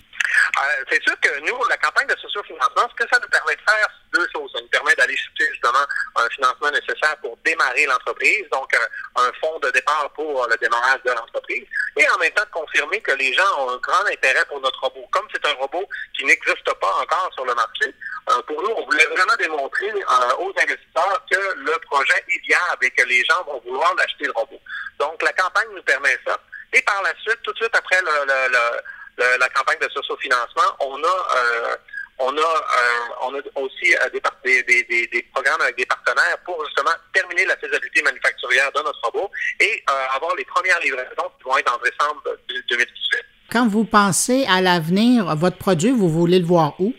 [0.59, 3.61] Euh, c'est sûr que nous, la campagne de sociofinancement, ce que ça nous permet de
[3.61, 4.51] faire, c'est deux choses.
[4.53, 9.31] Ça nous permet d'aller chercher justement un financement nécessaire pour démarrer l'entreprise, donc euh, un,
[9.41, 11.65] fonds de départ pour le démarrage de l'entreprise,
[11.97, 14.79] et en même temps de confirmer que les gens ont un grand intérêt pour notre
[14.81, 15.07] robot.
[15.11, 17.93] Comme c'est un robot qui n'existe pas encore sur le marché,
[18.29, 19.91] euh, pour nous, on voulait vraiment démontrer
[20.39, 24.33] aux investisseurs que le projet est viable et que les gens vont vouloir l'acheter le
[24.33, 24.59] robot.
[24.99, 26.39] Donc la campagne nous permet ça.
[26.71, 28.81] Et par la suite, tout de suite après le
[29.17, 31.75] la campagne de sociofinancement, on a euh,
[32.19, 34.09] on a, euh, on a aussi euh,
[34.43, 38.79] des, des, des, des, programmes avec des partenaires pour justement terminer la faisabilité manufacturière de
[38.79, 39.83] notre robot et
[40.15, 42.21] avoir les premières livraisons qui vont être en décembre
[42.69, 43.25] 2018.
[43.51, 46.93] Quand vous pensez à l'avenir, votre produit, vous voulez le voir où?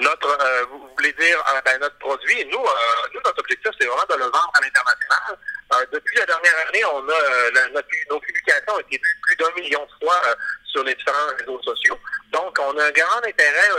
[0.00, 0.38] Notre,
[0.96, 2.58] voulez dire ben, notre produit, nous,
[3.14, 5.38] nous notre objectif, c'est vraiment de le vendre à l'international.
[5.92, 9.84] Depuis la dernière année, on a notre, nos publications ont été vues plus d'un million
[9.84, 10.20] de fois
[10.64, 11.98] sur les différents réseaux sociaux.
[12.32, 13.70] Donc, on a un grand intérêt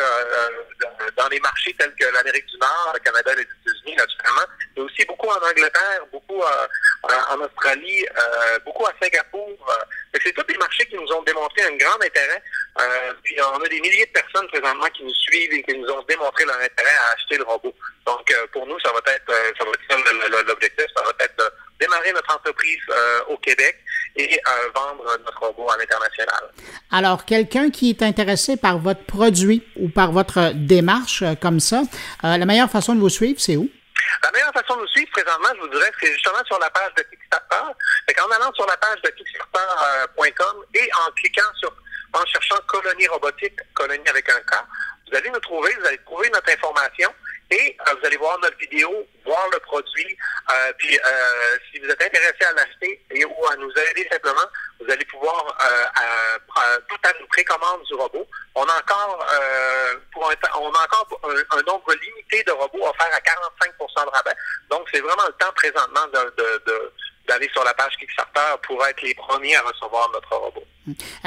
[1.15, 5.05] dans les marchés tels que l'Amérique du Nord, le Canada les États-Unis, naturellement, mais aussi
[5.05, 8.05] beaucoup en Angleterre, beaucoup en Australie,
[8.65, 9.77] beaucoup à Singapour.
[10.23, 12.41] c'est tous des marchés qui nous ont démontré un grand intérêt.
[13.23, 16.03] puis on a des milliers de personnes présentement qui nous suivent et qui nous ont
[16.03, 17.73] démontré leur intérêt à acheter le robot.
[18.05, 22.35] Donc, pour nous, ça va être, ça va être l'objectif, ça va être démarrer notre
[22.35, 22.81] entreprise
[23.29, 23.77] au Québec
[24.15, 24.39] et
[24.73, 26.51] vendre notre robot à l'international.
[26.91, 31.83] Alors, quelqu'un qui est intéressé par votre produit ou par votre démarche comme ça,
[32.23, 33.69] la meilleure façon de vous suivre, c'est où?
[34.23, 36.93] La meilleure façon de nous suivre présentement, je vous dirais, c'est justement sur la page
[36.97, 37.73] de Kickstarter.
[38.07, 41.71] Fait en allant sur la page de Kickstarter.com et en cliquant sur,
[42.13, 44.55] en cherchant colonie robotique, colonie avec un K,
[45.09, 47.13] vous allez nous trouver, vous allez trouver notre information
[47.49, 48.89] et euh, vous allez voir notre vidéo,
[49.25, 50.17] voir le produit.
[50.51, 54.47] Euh, puis euh, si vous êtes intéressé à l'acheter et ou à nous aider simplement,
[54.79, 55.57] vous allez pouvoir
[56.87, 58.27] tout à nous précommande du robot.
[58.55, 59.25] On a encore
[60.13, 64.35] pour un, on a encore un, nombre limité de robots offerts à 45% de rabais.
[64.69, 66.93] Donc c'est vraiment le temps présentement de,
[67.27, 70.63] d'aller sur la page Kickstarter pour être les premiers à recevoir notre robot.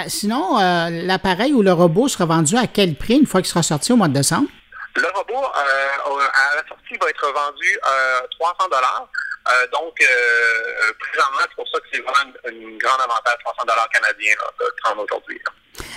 [0.06, 0.58] sinon,
[0.90, 3.96] l'appareil ou le robot sera vendu à quel prix une fois qu'il sera sorti au
[3.96, 4.48] mois de décembre?
[4.96, 9.08] Le robot, euh, à la sortie, va être vendu euh, 300 dollars.
[9.48, 13.88] Euh, donc, euh, présentement, c'est pour ça que c'est vraiment un grand avantage, 300 dollars
[13.90, 15.40] canadiens de prendre aujourd'hui.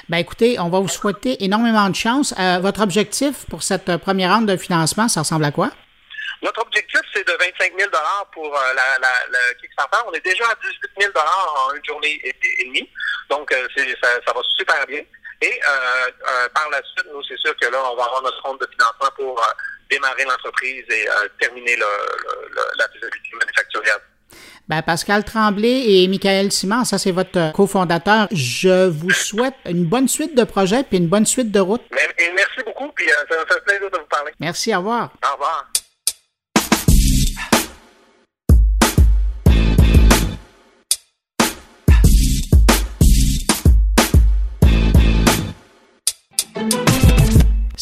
[0.09, 2.33] Ben écoutez, on va vous souhaiter énormément de chance.
[2.61, 5.71] votre objectif pour cette première ronde de financement, ça ressemble à quoi?
[6.41, 7.89] Notre objectif, c'est de 25 000
[8.31, 9.97] pour la, la, la, Kickstarter.
[10.07, 12.89] On est déjà à 18 000 en une journée et, demie.
[13.29, 15.01] Donc, ça, ça va super bien.
[15.43, 18.41] Et euh, euh, par la suite, nous, c'est sûr que là, on va avoir notre
[18.41, 19.43] compte de financement pour euh,
[19.91, 21.05] démarrer l'entreprise et
[21.39, 23.99] terminer la faisabilité manufacturière.
[24.69, 28.29] Ben, Pascal Tremblay et Michael Simon, ça c'est votre cofondateur.
[28.31, 31.81] Je vous souhaite une bonne suite de projets puis une bonne suite de route.
[31.91, 34.31] Merci beaucoup, puis ça me fait plaisir de vous parler.
[34.39, 35.11] Merci, au revoir.
[35.29, 35.72] Au revoir.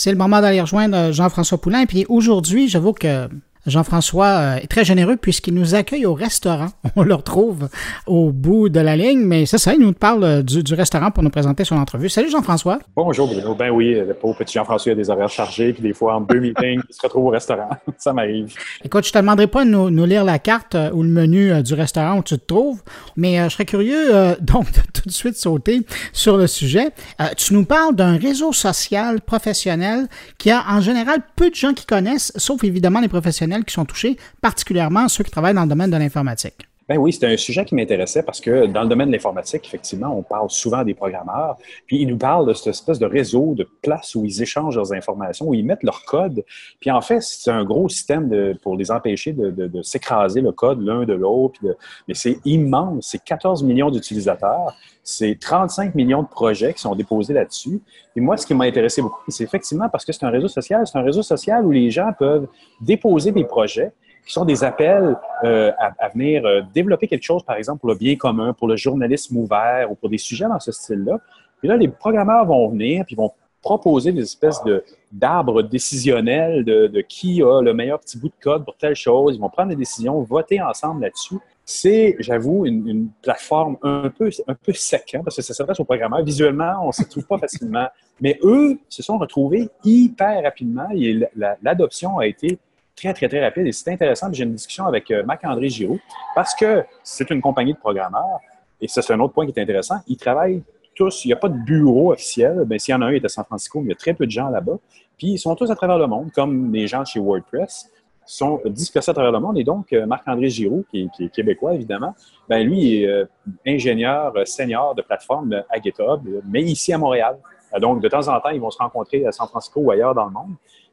[0.03, 1.85] C'est le moment d'aller rejoindre Jean-François Poulain.
[1.85, 3.29] Puis aujourd'hui, j'avoue que
[3.67, 6.69] Jean-François euh, est très généreux puisqu'il nous accueille au restaurant.
[6.95, 7.69] On le retrouve
[8.07, 11.21] au bout de la ligne, mais c'est ça, il nous parle euh, du, restaurant pour
[11.21, 12.09] nous présenter son entrevue.
[12.09, 12.79] Salut Jean-François.
[12.95, 13.53] Bonjour Bruno.
[13.53, 16.39] Ben oui, le pauvre petit Jean-François a des horaires chargés, puis des fois en deux
[16.39, 17.69] meetings, il se retrouve au restaurant.
[17.97, 18.55] ça m'arrive.
[18.83, 21.73] Écoute, je te demanderai pas de nous, lire la carte euh, ou le menu du
[21.75, 22.81] restaurant où tu te trouves,
[23.15, 26.89] mais je serais curieux donc de tout de suite sauter sur le sujet.
[27.37, 30.07] tu nous parles d'un réseau social professionnel
[30.37, 33.85] qui a en général peu de gens qui connaissent, sauf évidemment les professionnels qui sont
[33.85, 36.67] touchés, particulièrement ceux qui travaillent dans le domaine de l'informatique.
[36.91, 40.13] Ben oui, c'était un sujet qui m'intéressait parce que dans le domaine de l'informatique, effectivement,
[40.13, 41.55] on parle souvent des programmeurs,
[41.87, 44.91] puis ils nous parlent de cette espèce de réseau, de place où ils échangent leurs
[44.91, 46.43] informations, où ils mettent leur code.
[46.81, 50.81] Puis en fait, c'est un gros système de, pour les empêcher de, s'écraser le code
[50.81, 51.61] l'un de l'autre.
[52.09, 57.33] Mais c'est immense, c'est 14 millions d'utilisateurs, c'est 35 millions de projets qui sont déposés
[57.33, 57.79] là-dessus.
[58.17, 60.85] Et moi, ce qui m'a intéressé beaucoup, c'est effectivement parce que c'est un réseau social,
[60.85, 62.47] c'est un réseau social où les gens peuvent
[62.81, 63.93] déposer des projets
[64.25, 67.95] qui sont des appels euh, à, venir euh, développer quelque chose, par exemple, pour le
[67.95, 71.19] bien commun, pour le journalisme ouvert ou pour des sujets dans ce style-là.
[71.59, 77.01] Puis là, les programmeurs vont venir puis vont proposer des espèces de, d'arbres décisionnels de,
[77.07, 79.35] qui a le meilleur petit bout de code pour telle chose.
[79.35, 81.37] Ils vont prendre des décisions, voter ensemble là-dessus.
[81.63, 86.23] C'est, j'avoue, une, plateforme un peu, un peu sec, parce que ça s'adresse aux programmeurs.
[86.23, 87.87] Visuellement, on ne s'y trouve pas facilement.
[88.19, 91.19] Mais eux se sont retrouvés hyper rapidement et
[91.61, 92.57] l'adoption a été
[93.01, 93.67] très, très, très rapide.
[93.67, 94.31] Et c'est intéressant.
[94.31, 95.99] J'ai une discussion avec euh, Marc-André Giroux
[96.35, 98.39] parce que c'est une compagnie de programmeurs.
[98.79, 99.95] Et ça, c'est un autre point qui est intéressant.
[100.07, 100.63] Ils travaillent
[100.95, 101.25] tous.
[101.25, 102.65] Il n'y a pas de bureau officiel.
[102.67, 103.95] mais s'il y en a un, il est à San Francisco, mais il y a
[103.95, 104.77] très peu de gens là-bas.
[105.17, 107.89] Puis ils sont tous à travers le monde, comme les gens chez WordPress
[108.23, 109.57] sont dispersés à travers le monde.
[109.57, 112.15] Et donc, euh, Marc-André Giroux, qui, est québécois, évidemment,
[112.47, 113.25] ben lui est euh,
[113.67, 117.37] ingénieur senior de plateforme à GitHub, mais ici à Montréal.
[117.79, 120.25] Donc, de temps en temps, ils vont se rencontrer à San Francisco ou ailleurs dans
[120.25, 120.51] le monde.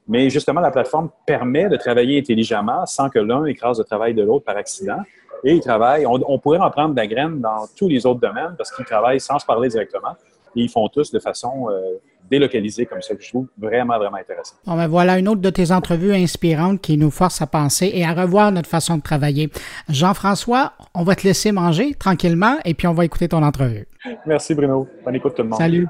[0.08, 4.22] Mais justement, la plateforme permet de travailler intelligemment sans que l'un écrase le travail de
[4.22, 4.98] l'autre par accident.
[5.44, 8.54] Et ils travaillent, on, pourrait en prendre de la graine dans tous les autres domaines
[8.56, 10.16] parce qu'ils travaillent sans se parler directement.
[10.56, 11.98] Et ils font tous de façon euh,
[12.28, 14.56] délocalisée comme ça, que je trouve vraiment, vraiment intéressant.
[14.66, 18.04] Bon, ben voilà une autre de tes entrevues inspirantes qui nous force à penser et
[18.04, 19.50] à revoir notre façon de travailler.
[19.88, 23.86] Jean-François, on va te laisser manger tranquillement et puis on va écouter ton entrevue.
[24.26, 24.88] Merci Bruno.
[25.04, 25.58] Bonne écoute tout le monde.
[25.58, 25.86] Salut.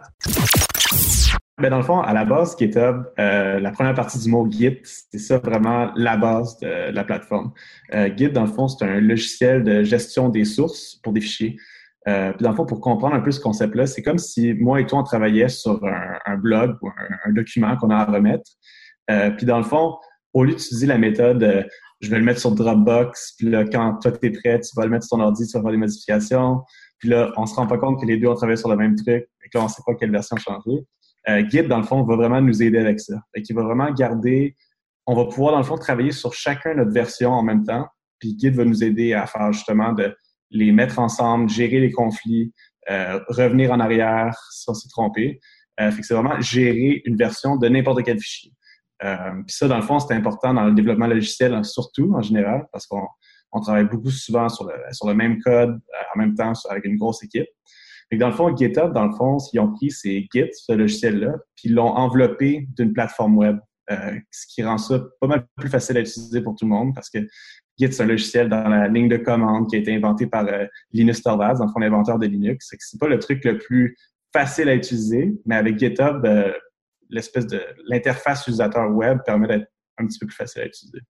[1.61, 4.79] Ben dans le fond, à la base, GitHub, euh, la première partie du mot Git,
[4.85, 7.53] c'est ça vraiment la base de, la plateforme.
[7.95, 11.57] Euh, Git, dans le fond, c'est un logiciel de gestion des sources pour des fichiers.
[12.07, 14.81] Euh, puis dans le fond, pour comprendre un peu ce concept-là, c'est comme si moi
[14.81, 18.51] et toi, on travaillait sur un, blog ou un, document qu'on a à remettre.
[19.11, 19.97] Euh, puis dans le fond,
[20.33, 21.63] au lieu d'utiliser la méthode euh,
[22.01, 24.85] je vais le mettre sur Dropbox, puis là, quand toi, tu es prêt, tu vas
[24.85, 26.63] le mettre sur ton ordi, tu vas faire des modifications.
[27.01, 28.95] Puis là, on se rend pas compte que les deux ont travaillé sur le même
[28.95, 30.85] truc, et que là, on sait pas quelle version changer.
[31.29, 33.21] Euh, Git, dans le fond, va vraiment nous aider avec ça.
[33.35, 34.57] Et qui va vraiment garder,
[35.07, 37.87] on va pouvoir, dans le fond, travailler sur chacun notre version en même temps.
[38.19, 40.15] Puis Git va nous aider à faire justement de
[40.51, 42.53] les mettre ensemble, gérer les conflits,
[42.91, 45.41] euh, revenir en arrière si on trompé.
[45.81, 48.53] Euh, fait c'est vraiment gérer une version de n'importe quel fichier.
[49.05, 52.67] Euh, puis ça, dans le fond, c'est important dans le développement logiciel, surtout en général,
[52.73, 53.07] parce qu'on
[53.53, 55.79] on travaille beaucoup souvent sur le, même code
[56.15, 57.47] en même temps avec une grosse équipe.
[58.11, 61.35] Et dans le fond, GitHub, dans le fond, ils ont pris ces Git, ce logiciel-là,
[61.55, 63.59] puis ils l'ont enveloppé d'une plateforme web,
[63.91, 66.95] euh, ce qui rend ça pas mal plus facile à utiliser pour tout le monde
[66.95, 67.19] parce que
[67.79, 70.67] Git, c'est un logiciel dans la ligne de commande qui a été inventé par euh,
[70.93, 72.69] Linus Torvalds, dans l'inventeur de Linux.
[72.71, 73.97] C'est c'est pas le truc le plus
[74.33, 76.53] facile à utiliser, mais avec GitHub, euh,
[77.11, 81.01] l'espèce de l'interface utilisateur web permet d'être un petit peu plus facile à utiliser.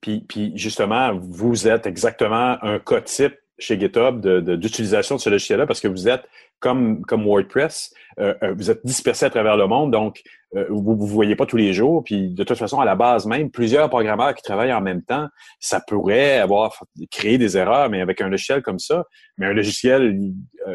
[0.00, 5.30] Puis, puis justement, vous êtes exactement un cas type chez GitHub d'utilisation de, de, ce
[5.30, 6.24] logiciel-là parce que vous êtes
[6.60, 10.22] comme, comme WordPress, euh, euh, vous êtes dispersé à travers le monde, donc
[10.56, 12.02] euh, vous ne vous voyez pas tous les jours.
[12.02, 15.28] Puis de toute façon, à la base même, plusieurs programmeurs qui travaillent en même temps,
[15.60, 16.82] ça pourrait avoir
[17.12, 19.04] créé des erreurs, mais avec un logiciel comme ça,
[19.36, 20.18] mais un logiciel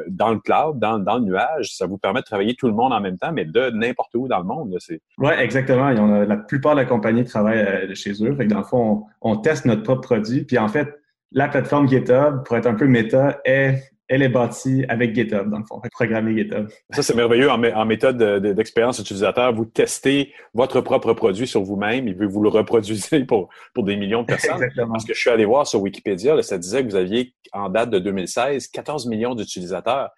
[0.07, 2.93] dans le cloud, dans, dans, le nuage, ça vous permet de travailler tout le monde
[2.93, 4.77] en même temps, mais de n'importe où dans le monde.
[5.17, 5.89] Oui, exactement.
[5.89, 8.33] la plupart de la compagnie travaille chez eux.
[8.35, 10.45] Fait que dans le fond, on, on teste notre propre produit.
[10.45, 11.02] Puis en fait,
[11.33, 15.59] la plateforme GitHub, pour être un peu méta, est elle est bâtie avec GitHub, dans
[15.59, 16.67] le fond, programmer GitHub.
[16.91, 18.17] Ça, c'est merveilleux en, méthode
[18.53, 19.53] d'expérience utilisateur.
[19.53, 24.21] Vous testez votre propre produit sur vous-même et vous le reproduisez pour, pour des millions
[24.21, 24.55] de personnes.
[24.55, 24.91] Exactement.
[24.91, 27.89] Parce que je suis allé voir sur Wikipédia, ça disait que vous aviez, en date
[27.89, 30.09] de 2016, 14 millions d'utilisateurs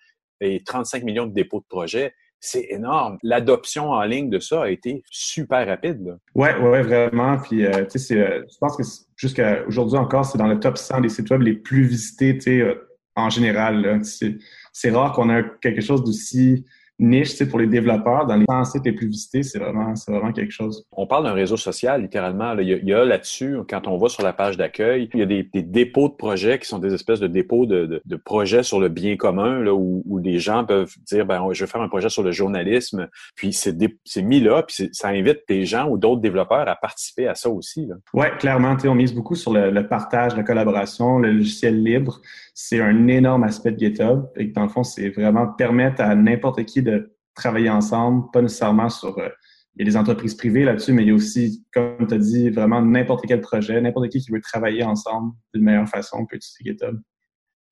[0.41, 2.13] et 35 millions de dépôts de projets.
[2.39, 3.17] C'est énorme.
[3.23, 6.17] L'adoption en ligne de ça a été super rapide.
[6.35, 7.37] Oui, ouais, vraiment.
[7.37, 8.83] Puis, euh, euh, je pense que
[9.15, 12.87] jusqu'à aujourd'hui encore, c'est dans le top 100 des sites web les plus visités, euh,
[13.15, 14.01] en général.
[14.03, 16.65] C'est rare qu'on ait quelque chose d'aussi
[16.99, 18.25] niche pour les développeurs.
[18.25, 20.85] Dans les 100 sites les plus visités, c'est vraiment, vraiment quelque chose.
[20.91, 22.57] On parle d'un réseau social, littéralement.
[22.57, 25.43] Il y a, là-dessus, quand on va sur la page d'accueil, il y a des,
[25.63, 29.59] dépôts de projets qui sont des espèces de dépôts de, projets sur le bien commun,
[29.59, 32.31] là, où, où les gens peuvent dire, ben, je vais faire un projet sur le
[32.31, 33.07] journalisme.
[33.35, 37.35] Puis c'est mis là, puis ça invite des gens ou d'autres développeurs à participer à
[37.35, 37.87] ça aussi.
[38.13, 38.75] Oui, clairement.
[38.85, 42.21] On mise beaucoup sur le, le partage, la collaboration, le logiciel libre
[42.57, 44.27] c'est un énorme aspect de GitHub.
[44.37, 46.94] Et dans le fond, c'est vraiment permettre à n'importe qui de
[47.35, 49.17] travailler ensemble, pas nécessairement sur...
[49.19, 49.29] Euh,
[49.77, 52.17] il y a des entreprises privées là-dessus, mais il y a aussi, comme tu as
[52.17, 56.37] dit, vraiment n'importe quel projet, n'importe qui qui veut travailler ensemble d'une meilleure façon peut
[56.37, 56.97] utiliser GitHub.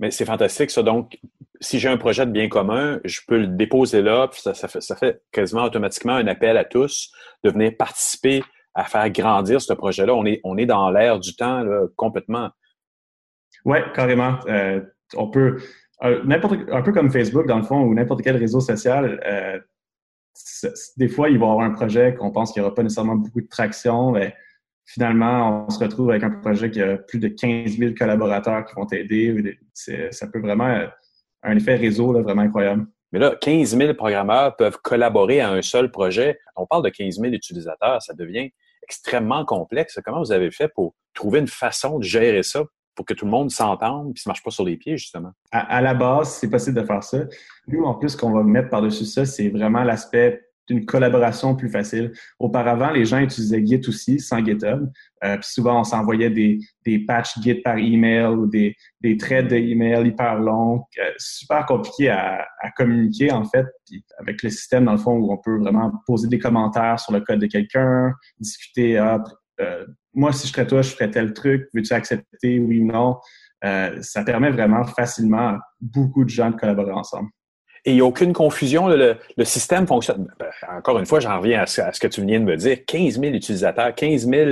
[0.02, 0.84] Mais c'est fantastique, ça.
[0.84, 1.18] Donc,
[1.62, 4.82] si j'ai un projet de bien commun, je peux le déposer là, puis ça, fait,
[4.82, 7.10] ça fait quasiment automatiquement un appel à tous
[7.46, 8.44] de venir participer
[8.76, 10.14] à faire grandir ce projet-là.
[10.14, 12.50] On est, on est dans l'ère du temps là, complètement.
[13.66, 14.40] Oui, carrément.
[14.48, 14.82] Euh,
[15.16, 15.58] on peut,
[16.26, 19.60] n'importe, un peu comme Facebook, dans le fond, ou n'importe quel réseau social, euh,
[20.98, 23.16] des fois, il va y avoir un projet qu'on pense qu'il n'y aura pas nécessairement
[23.16, 24.36] beaucoup de traction, mais
[24.86, 28.74] finalement, on se retrouve avec un projet qui a plus de 15 000 collaborateurs qui
[28.76, 29.58] vont t'aider.
[29.74, 30.88] Ça peut vraiment
[31.44, 32.88] un effet réseau là, vraiment incroyable.
[33.12, 36.40] Mais là, 15 000 programmeurs peuvent collaborer à un seul projet.
[36.56, 38.50] on parle de 15 000 utilisateurs, ça devient
[38.82, 40.00] extrêmement complexe.
[40.04, 42.64] Comment vous avez fait pour trouver une façon de gérer ça?
[42.96, 45.32] Pour que tout le monde s'entende puis ne marche pas sur les pieds, justement?
[45.52, 47.20] À, la base, c'est possible de faire ça.
[47.68, 52.14] Nous, en plus, qu'on va mettre par-dessus ça, c'est vraiment l'aspect d'une collaboration plus facile.
[52.40, 54.90] Auparavant, les gens utilisaient Git aussi, sans GitHub.
[55.24, 59.50] Euh, puis souvent, on s'envoyait des, des patchs Git par email ou des, des threads
[59.50, 63.66] de email hyper longs, euh, super compliqué à, à, communiquer, en fait.
[63.86, 67.12] Puis avec le système, dans le fond, où on peut vraiment poser des commentaires sur
[67.12, 69.22] le code de quelqu'un, discuter, ah,
[69.60, 73.18] euh, moi, si je serais toi, je ferais tel truc, veux-tu accepter, oui ou non?
[73.66, 77.30] Euh, ça permet vraiment facilement à beaucoup de gens de collaborer ensemble.
[77.86, 80.28] Et il n'y a aucune confusion, le, système fonctionne.
[80.40, 82.86] Ben, encore une fois, j'en reviens à ce, que tu viens de me dire.
[82.86, 84.52] 15 000 utilisateurs, 15 000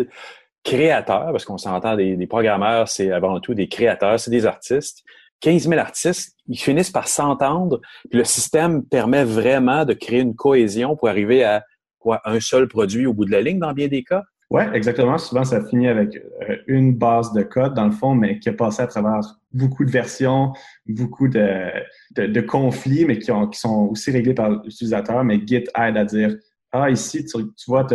[0.64, 5.03] créateurs, parce qu'on s'entend des, des programmeurs, c'est avant tout des créateurs, c'est des artistes.
[5.41, 7.82] 15 000 artistes, ils finissent par s'entendre,
[8.12, 11.64] le système permet vraiment de créer une cohésion pour arriver à
[11.99, 14.24] quoi, un seul produit au bout de la ligne dans bien des cas?
[14.52, 15.18] Oui, exactement.
[15.18, 18.54] Souvent, ça finit avec euh, une base de code, dans le fond, mais qui a
[18.54, 19.22] passé à travers
[19.54, 20.52] beaucoup de versions,
[20.86, 21.72] beaucoup de,
[22.18, 25.24] de, conflits, mais qui, ont, qui sont aussi réglés par l'utilisateur.
[25.24, 26.36] Mais Git aide à dire,
[26.74, 27.88] ah, ici, tu, vois,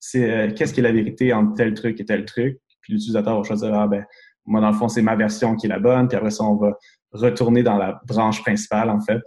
[0.00, 2.58] c'est euh, qu'est-ce qui est la vérité entre tel truc et tel truc.
[2.80, 4.04] Puis l'utilisateur va choisir, ah ben,
[4.44, 6.08] moi, dans le fond, c'est ma version qui est la bonne.
[6.08, 6.76] Puis après ça, on va
[7.12, 9.20] retourner dans la branche principale, en fait.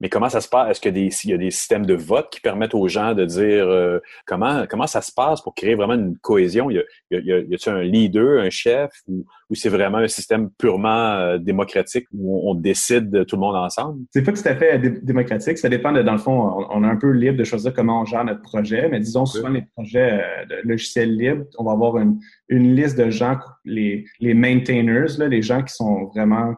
[0.00, 0.70] Mais comment ça se passe?
[0.70, 3.98] Est-ce qu'il y, a des systèmes de vote qui permettent aux gens de dire euh,
[4.26, 6.70] comment, comment ça se passe pour créer vraiment une cohésion?
[6.70, 6.78] Y
[7.10, 9.24] a-t-il un leader, un chef, ou,
[9.54, 14.04] c'est vraiment un système purement euh, démocratique où on, décide tout le monde ensemble?
[14.10, 15.56] C'est pas tout à fait démocratique.
[15.56, 18.04] Ça dépend de, dans le fond, on, est un peu libre de choisir comment on
[18.04, 21.96] gère notre projet, mais disons souvent les projets euh, de logiciels libres, on va avoir
[21.96, 22.18] une,
[22.48, 26.54] liste de gens, les, les maintainers, là, les gens qui sont vraiment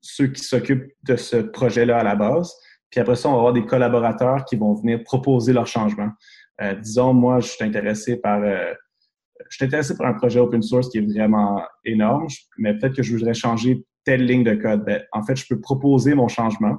[0.00, 2.52] ceux qui s'occupent de ce projet-là à la base.
[2.90, 6.10] Puis après ça, on va avoir des collaborateurs qui vont venir proposer leurs changements.
[6.60, 8.72] Euh, disons, moi, je suis intéressé par euh,
[9.48, 12.26] je suis intéressé par un projet open source qui est vraiment énorme,
[12.58, 14.84] mais peut-être que je voudrais changer telle ligne de code.
[14.84, 16.78] Ben, en fait, je peux proposer mon changement.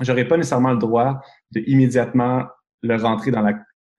[0.00, 1.20] J'aurais pas nécessairement le droit
[1.52, 2.46] de immédiatement
[2.82, 3.58] le rentrer dans la,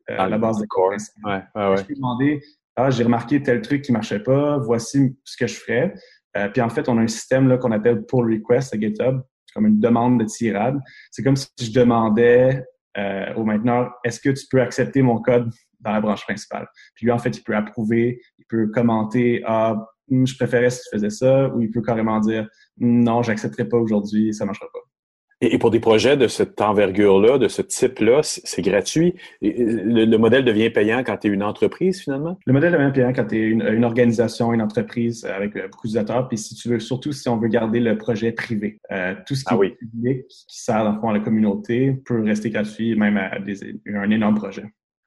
[0.09, 0.99] euh, la base de code.
[1.23, 2.41] Ouais, ouais, Je peux demander,
[2.75, 5.93] ah, j'ai remarqué tel truc qui marchait pas, voici ce que je ferais.
[6.37, 9.21] Euh, puis en fait, on a un système qu'on appelle pull request à GitHub,
[9.53, 10.79] comme une demande de tirade.
[11.11, 12.63] C'est comme si je demandais
[12.97, 16.67] euh, au mainteneur, est-ce que tu peux accepter mon code dans la branche principale?
[16.95, 19.75] Puis lui, en fait, il peut approuver, il peut commenter, ah,
[20.09, 23.77] hmm, je préférais si tu faisais ça, ou il peut carrément dire, non, j'accepterai pas
[23.77, 24.79] aujourd'hui, ça marchera pas.
[25.41, 29.15] Et, pour des projets de cette envergure-là, de ce type-là, c'est gratuit.
[29.41, 32.37] Le, modèle devient payant quand tu es une entreprise, finalement?
[32.45, 36.27] Le modèle devient payant quand tu es une, organisation, une entreprise avec euh, beaucoup d'utilisateurs.
[36.27, 38.79] Puis si tu veux, surtout si on veut garder le projet privé.
[38.91, 41.93] Euh, tout ce qui ah est public, qui sert dans le fond à la communauté,
[42.05, 43.31] peut rester gratuit, même à
[43.95, 44.63] un énorme projet.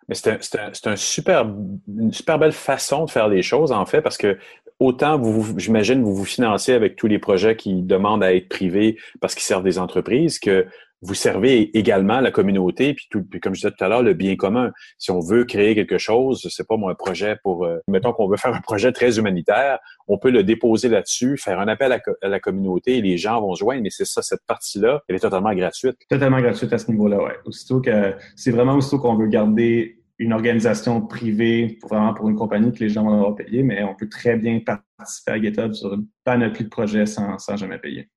[0.08, 1.46] Mais c'est un, super,
[1.88, 4.38] une super belle façon de faire les choses, en fait, parce que
[4.78, 8.98] autant, vous, j'imagine, vous vous financez avec tous les projets qui demandent à être privés
[9.20, 10.66] parce qu'ils servent des entreprises, que
[11.04, 14.14] vous servez également la communauté, puis, tout, puis comme je disais tout à l'heure, le
[14.14, 14.72] bien commun.
[14.96, 18.26] Si on veut créer quelque chose, c'est pas moi un projet pour, euh, mettons qu'on
[18.26, 19.78] veut faire un projet très humanitaire,
[20.08, 23.54] on peut le déposer là-dessus, faire un appel à, la communauté et les gens vont
[23.54, 23.82] joindre.
[23.82, 25.96] Mais c'est ça, cette partie-là, elle est totalement gratuite.
[26.08, 27.36] Totalement gratuite à ce niveau-là, ouais.
[27.44, 32.72] Aussitôt que c'est vraiment aussitôt qu'on veut garder une organisation privée vraiment pour une compagnie
[32.72, 35.92] que les gens vont avoir payé, mais on peut très bien participer à GitHub sur
[35.92, 38.08] une panoplie de projets sans, sans jamais payer.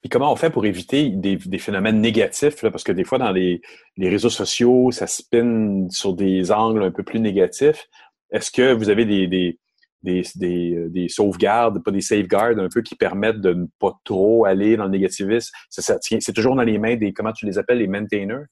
[0.00, 2.62] Puis comment on fait pour éviter des, des phénomènes négatifs?
[2.62, 2.70] Là?
[2.70, 3.60] Parce que des fois, dans les,
[3.96, 7.86] les, réseaux sociaux, ça spin sur des angles un peu plus négatifs.
[8.30, 9.58] Est-ce que vous avez des, des,
[10.02, 14.76] des, des sauvegardes, pas des safeguards un peu qui permettent de ne pas trop aller
[14.76, 15.50] dans le négativisme?
[15.70, 18.46] C'est toujours dans les mains des, comment tu les appelles, les maintainers?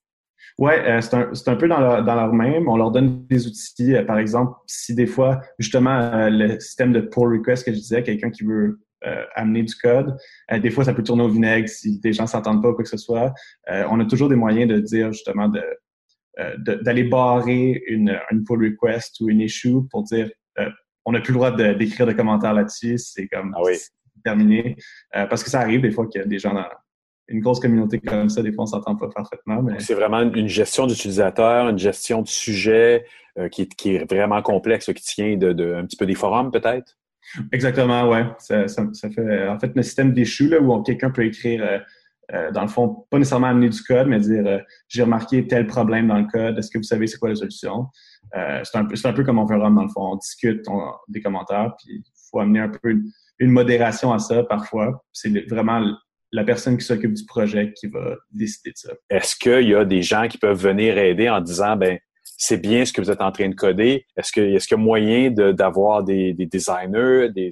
[0.59, 2.69] Oui, euh, c'est un, un, peu dans leur, dans leur même.
[2.69, 3.95] On leur donne des outils.
[3.95, 7.79] Euh, par exemple, si des fois, justement, euh, le système de pull request que je
[7.79, 8.81] disais, quelqu'un qui veut
[9.35, 10.17] amener du code,
[10.51, 12.91] des fois, ça peut tourner au vinaigre si des gens s'entendent pas ou quoi que
[12.91, 13.33] ce soit.
[13.69, 15.63] on a toujours des moyens de dire, justement, de
[16.59, 20.29] d'aller barrer une, une pull request ou une issue pour dire
[21.07, 23.75] on n'a plus le droit d'écrire de, commentaires là-dessus, c'est comme ah oui.
[24.25, 24.77] terminé.
[25.13, 26.67] parce que ça arrive des fois qu'il y a des gens dans,
[27.29, 29.63] une grosse communauté comme ça, des fois, on s'entend pas parfaitement.
[29.63, 29.81] Mais...
[29.81, 33.05] C'est vraiment une gestion d'utilisateur, une gestion de sujet
[33.39, 36.97] euh, qui, est, vraiment complexe, qui tient de, un petit peu des forums, peut-être?
[37.53, 38.25] Exactement, ouais.
[38.39, 41.79] Ça, fait en fait un système d'échou là où quelqu'un peut écrire, euh,
[42.33, 46.09] euh, dans le fond, pas nécessairement amener du code, mais dire j'ai remarqué tel problème
[46.09, 47.87] dans le code, est-ce que vous savez c'est quoi la solution?
[48.33, 50.13] c'est un, peu comme on forum, dans le fond.
[50.13, 50.67] On discute
[51.09, 53.05] des commentaires, puis il faut amener un peu une,
[53.39, 55.05] une modération à ça parfois.
[55.13, 55.83] C'est vraiment
[56.33, 58.93] la personne qui s'occupe du projet qui va décider de ça.
[59.11, 61.99] Est-ce qu'il y a des gens qui peuvent venir aider en disant, ben
[62.37, 64.05] c'est bien ce que vous êtes en train de coder.
[64.17, 67.51] Est-ce que est-ce qu'il y a moyen d'avoir des, des, designers, des,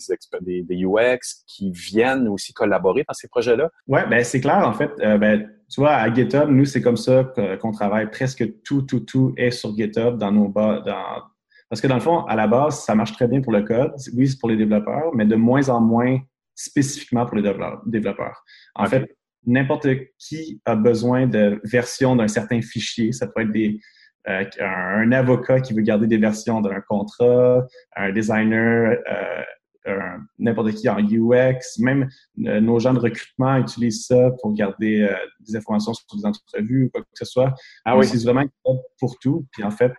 [0.62, 3.70] des, UX qui viennent aussi collaborer dans ces projets-là?
[3.88, 4.66] Oui, ben c'est clair.
[4.66, 8.10] En fait, euh, ben, tu vois, à GitHub, nous, c'est comme ça qu'on travaille.
[8.10, 11.22] Presque tout, tout, tout est sur GitHub dans nos bas, dans,
[11.68, 13.92] parce que dans le fond, à la base, ça marche très bien pour le code.
[14.14, 16.18] Oui, c'est pour les développeurs, mais de moins en moins
[16.54, 17.42] spécifiquement pour les
[17.86, 18.44] développeurs.
[18.74, 19.16] En fait,
[19.46, 23.12] n'importe qui a besoin de versions d'un certain fichier.
[23.12, 23.80] Ça peut être des,
[24.28, 27.66] euh, un, avocat qui veut garder des versions d'un contrat,
[27.96, 28.96] un designer,
[29.86, 30.00] euh,
[30.38, 32.08] n'importe qui en UX, même
[32.46, 35.08] euh, nos gens de recrutement utilisent ça pour garder
[35.40, 37.54] des informations sur des entrevues ou quoi que ce soit.
[37.84, 38.06] Ah oui.
[38.06, 38.44] C'est vraiment
[38.98, 39.46] pour tout.
[39.52, 39.92] Puis en fait,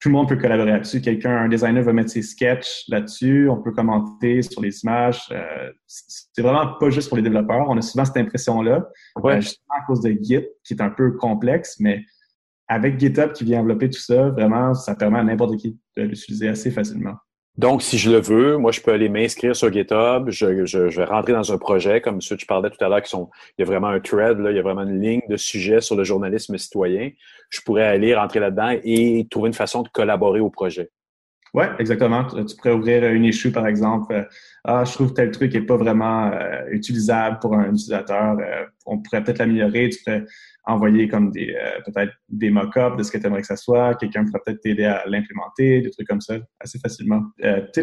[0.00, 1.00] tout le monde peut collaborer là-dessus.
[1.00, 5.22] Quelqu'un, un designer va mettre ses sketchs là-dessus, on peut commenter sur les images.
[5.32, 7.66] Euh, c'est vraiment pas juste pour les développeurs.
[7.68, 8.86] On a souvent cette impression-là,
[9.24, 12.04] euh, justement à cause de Git, qui est un peu complexe, mais
[12.68, 16.48] avec GitHub qui vient envelopper tout ça, vraiment, ça permet à n'importe qui de l'utiliser
[16.48, 17.14] assez facilement.
[17.56, 20.28] Donc, si je le veux, moi, je peux aller m'inscrire sur GitHub.
[20.28, 22.88] Je, je, je, vais rentrer dans un projet comme ceux que je parlais tout à
[22.88, 25.00] l'heure, qui sont, il y a vraiment un thread, là, il y a vraiment une
[25.00, 27.10] ligne de sujet sur le journalisme citoyen.
[27.48, 30.90] Je pourrais aller rentrer là-dedans et trouver une façon de collaborer au projet.
[31.56, 32.22] Oui, exactement.
[32.26, 34.12] Tu pourrais ouvrir une issue, par exemple.
[34.12, 34.24] Euh,
[34.64, 38.36] ah, je trouve tel truc n'est pas vraiment euh, utilisable pour un utilisateur.
[38.38, 39.88] Euh, on pourrait peut-être l'améliorer.
[39.88, 40.26] Tu pourrais
[40.64, 43.94] envoyer comme des peut-être des mock-ups de ce que tu aimerais que ça soit.
[43.94, 47.22] Quelqu'un pourrait peut-être t'aider à l'implémenter, des trucs comme ça, assez facilement.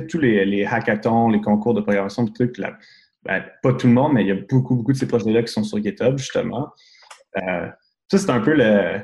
[0.09, 2.77] tous les, les, hackathons, les concours de programmation, des trucs, là,
[3.23, 5.51] ben, pas tout le monde, mais il y a beaucoup, beaucoup de ces projets-là qui
[5.51, 6.73] sont sur GitHub, justement.
[7.33, 7.73] ça,
[8.09, 8.99] c'est un peu le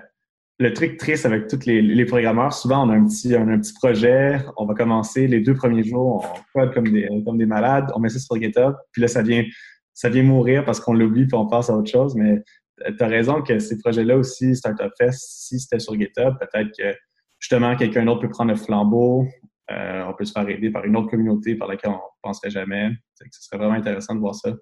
[0.60, 3.74] le truc triste avec tous les, les, programmeurs, souvent on a un petit, un, petit
[3.74, 7.90] projet, on va commencer les deux premiers jours, on code comme des, comme des malades,
[7.96, 9.46] on met ça sur GitHub, puis là ça vient,
[9.94, 12.14] ça vient mourir parce qu'on l'oublie puis on passe à autre chose.
[12.16, 12.44] Mais
[12.86, 16.94] tu as raison que ces projets-là aussi, Startup Fest, si c'était sur GitHub, peut-être que
[17.40, 19.26] justement quelqu'un d'autre peut prendre le flambeau,
[19.72, 22.50] euh, on peut se faire aider par une autre communauté par laquelle on ne penserait
[22.50, 22.90] jamais.
[23.14, 24.54] Ce serait vraiment intéressant de voir ça.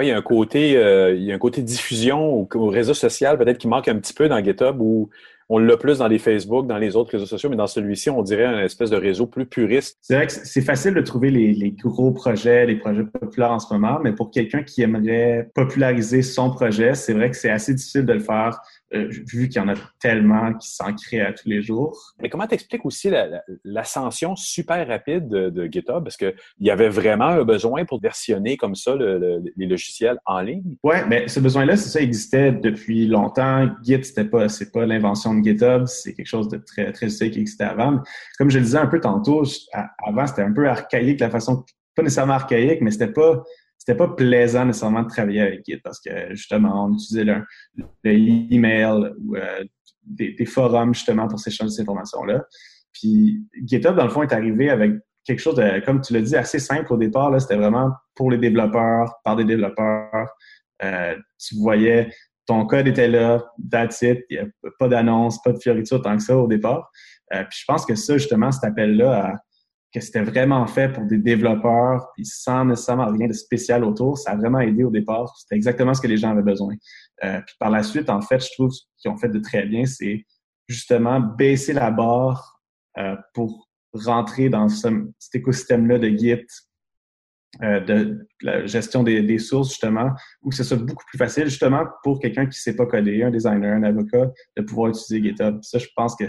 [0.00, 2.94] Il y a un côté, euh, il y a un côté diffusion au, au réseau
[2.94, 5.10] social peut-être qui manque un petit peu dans GitHub où
[5.48, 8.22] on l'a plus dans les Facebook, dans les autres réseaux sociaux, mais dans celui-ci, on
[8.22, 9.98] dirait un espèce de réseau plus puriste.
[10.02, 13.58] C'est vrai que c'est facile de trouver les, les, gros projets, les projets populaires en
[13.58, 17.74] ce moment, mais pour quelqu'un qui aimerait populariser son projet, c'est vrai que c'est assez
[17.74, 18.60] difficile de le faire
[18.94, 22.14] euh, vu qu'il y en a tellement qui s'en créent à tous les jours.
[22.22, 23.10] Mais comment t'expliques aussi
[23.62, 26.02] l'ascension super rapide de, GitHub?
[26.02, 30.76] Parce qu'il y avait vraiment un besoin pour versionner comme ça les logiciels en ligne?
[30.82, 33.68] Oui, mais ce besoin-là, c'est ça, existait depuis longtemps.
[33.82, 37.64] Git, c'était pas, c'est pas l'invention GitHub, c'est quelque chose de très, très qui existait
[37.64, 38.02] avant.
[38.38, 39.44] Comme je le disais un peu tantôt,
[40.06, 41.64] avant, c'était un peu archaïque la façon,
[41.94, 43.42] pas nécessairement archaïque, mais c'était pas
[43.88, 47.42] c'était pas plaisant nécessairement de travailler avec Git parce que justement, on utilisait le,
[48.04, 49.64] email ou euh,
[50.04, 52.44] des, forums justement pour s'échanger ces informations-là.
[52.92, 54.92] Puis GitHub, dans le fond, est arrivé avec
[55.24, 57.40] quelque chose de, comme tu l'as dit, assez simple au départ.
[57.40, 60.28] C'était vraiment pour les développeurs, par des développeurs.
[60.82, 62.10] Euh, tu voyais
[62.48, 66.16] ton code était là, that's it, il n'y a pas d'annonce, pas de fioriture tant
[66.16, 66.90] que ça au départ.
[67.34, 69.34] Euh, puis je pense que ça, justement, cet appel-là
[69.92, 74.18] que c'était vraiment fait pour des développeurs, puis sans nécessairement rien de spécial autour.
[74.18, 75.34] Ça a vraiment aidé au départ.
[75.38, 76.74] C'était exactement ce que les gens avaient besoin.
[77.24, 79.84] Euh, puis par la suite, en fait, je trouve qu'ils ont fait de très bien,
[79.84, 80.24] c'est
[80.68, 82.60] justement baisser la barre
[82.98, 84.88] euh, pour rentrer dans ce,
[85.18, 86.46] cet écosystème-là de Git,
[87.62, 90.10] euh, de la gestion des, des, sources, justement,
[90.42, 93.30] où ce soit beaucoup plus facile, justement, pour quelqu'un qui ne sait pas coder, un
[93.30, 95.58] designer, un avocat, de pouvoir utiliser GitHub.
[95.62, 96.24] Ça, je pense que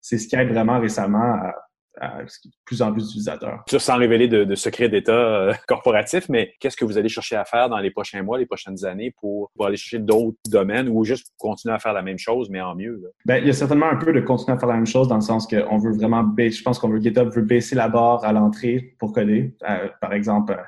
[0.00, 1.54] c'est ce qui aide vraiment récemment à
[2.00, 2.22] à
[2.64, 3.62] plus en plus d'utilisateurs.
[3.68, 7.44] Sans révéler de, de secrets d'État euh, corporatifs, mais qu'est-ce que vous allez chercher à
[7.44, 11.04] faire dans les prochains mois, les prochaines années pour, pour aller chercher d'autres domaines ou
[11.04, 13.02] juste continuer à faire la même chose, mais en mieux?
[13.26, 15.16] Ben, il y a certainement un peu de continuer à faire la même chose dans
[15.16, 18.24] le sens qu'on veut vraiment baisser, je pense qu'on veut GitHub veut baisser la barre
[18.24, 19.54] à l'entrée pour coder.
[19.68, 20.62] Euh, par exemple, euh,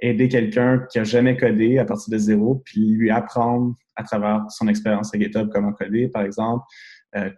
[0.00, 4.44] aider quelqu'un qui a jamais codé à partir de zéro, puis lui apprendre à travers
[4.50, 6.64] son expérience à GitHub comment coder, par exemple.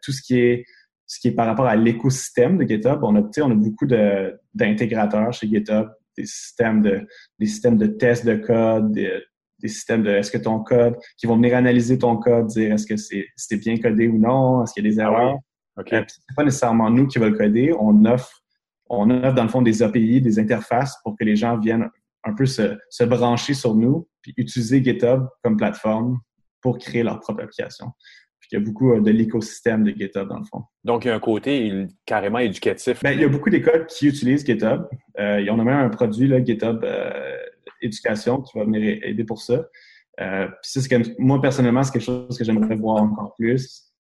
[0.02, 0.64] tout ce qui est
[1.06, 2.98] ce qui est par rapport à l'écosystème de GitHub.
[3.02, 7.06] On a, on a beaucoup d'intégrateurs chez GitHub, des systèmes de,
[7.38, 9.22] des systèmes de tests de code, des,
[9.64, 12.96] systèmes de est-ce que ton code, qui vont venir analyser ton code, dire est-ce que
[12.96, 15.38] c'est bien codé ou non, est-ce qu'il y a des ah erreurs.
[15.78, 15.96] Okay.
[15.96, 17.72] Euh, c'est pas nécessairement nous qui va le coder.
[17.78, 18.42] On offre,
[18.88, 21.88] on offre dans le fond des API, des interfaces pour que les gens viennent
[22.24, 26.18] un peu se, se brancher sur nous puis utiliser GitHub comme plateforme
[26.60, 27.92] pour créer leur propre application
[28.50, 30.64] il y a beaucoup euh, de l'écosystème de GitHub dans le fond.
[30.84, 33.02] Donc, il y a un côté carrément éducatif.
[33.02, 34.86] Ben, il y a beaucoup d'écoles qui utilisent GitHub.
[35.18, 37.36] Euh, on a même un produit, là, GitHub euh,
[37.82, 39.64] Éducation, qui va venir aider pour ça.
[40.20, 43.92] Euh, c'est que moi, personnellement, c'est quelque chose que j'aimerais voir encore plus.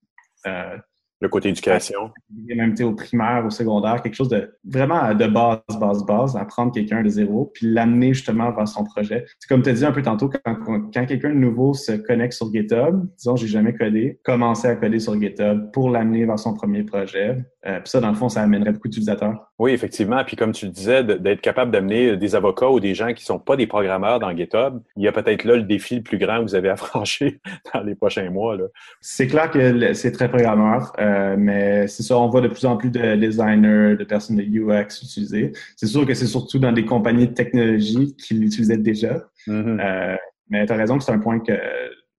[1.22, 2.10] Euh, le côté éducation.
[2.48, 7.02] Même au primaire, au secondaire, quelque chose de vraiment de base, base, base, apprendre quelqu'un
[7.02, 9.24] de zéro, puis l'amener justement vers son projet.
[9.38, 12.34] C'est comme tu as dit un peu tantôt, quand, quand quelqu'un de nouveau se connecte
[12.34, 16.54] sur GitHub, disons j'ai jamais codé, commencer à coder sur GitHub pour l'amener vers son
[16.54, 17.38] premier projet.
[17.66, 19.50] Euh, puis ça, dans le fond, ça amènerait beaucoup d'utilisateurs.
[19.58, 20.22] Oui, effectivement.
[20.24, 23.38] Puis comme tu le disais, d'être capable d'amener des avocats ou des gens qui sont
[23.38, 26.38] pas des programmeurs dans GitHub, il y a peut-être là le défi le plus grand
[26.38, 27.32] que vous avez à franchir
[27.74, 28.56] dans les prochains mois.
[29.00, 30.92] C'est clair que c'est très programmeur.
[31.00, 31.05] Euh,
[31.36, 35.02] mais c'est ça, on voit de plus en plus de designers, de personnes de UX
[35.02, 35.52] utiliser.
[35.76, 39.28] C'est sûr que c'est surtout dans des compagnies de technologie qui l'utilisaient déjà.
[39.46, 39.80] Mm-hmm.
[39.80, 40.16] euh,
[40.50, 41.52] mais tu as raison que c'est un point que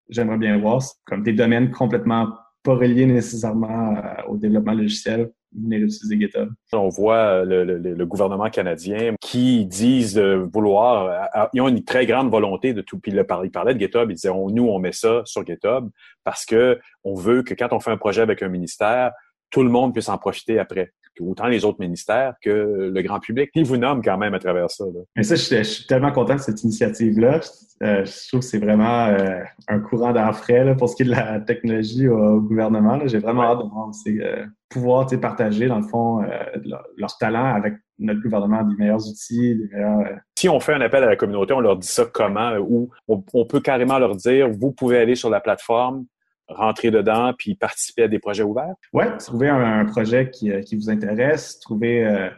[0.10, 0.82] j'aimerais bien voir.
[1.06, 2.34] comme des domaines complètement
[2.68, 6.50] pas reliés nécessairement euh, au développement logiciel venir utiliser GitHub.
[6.74, 12.06] On voit le, le, le, gouvernement canadien qui disent vouloir, euh, ils ont une très
[12.06, 13.00] grande volonté de tout.
[13.00, 15.90] Puis il parlait de GitHub, ils disaient nous on met ça sur GitHub
[16.26, 19.14] parce que on veut que quand on fait un projet avec un ministère,
[19.50, 23.50] tout le monde puisse en profiter après autant les autres ministères que le grand public.
[23.56, 24.86] Ils vous nomment quand même à travers ça.
[25.16, 27.42] Mais ça, je, suis tellement content de cette initiative-là.
[27.84, 31.06] Euh, je trouve que c'est vraiment euh, un courant d'air frais pour ce qui est
[31.06, 33.00] de la technologie au, gouvernement.
[33.06, 36.22] J'ai vraiment hâte de voir aussi, euh, pouvoir partager, dans le fond,
[36.66, 40.20] leur, leur, talent avec notre gouvernement, des meilleurs outils, des meilleurs...
[40.38, 43.46] Si on fait un appel à la communauté, on leur dit ça comment, ou on
[43.46, 46.06] peut carrément leur dire, vous pouvez aller sur la plateforme,
[46.48, 48.76] rentrer dedans puis participer à des projets ouverts?
[48.94, 52.30] Oui, trouver un, projet qui, euh, qui, vous intéresse, trouver euh,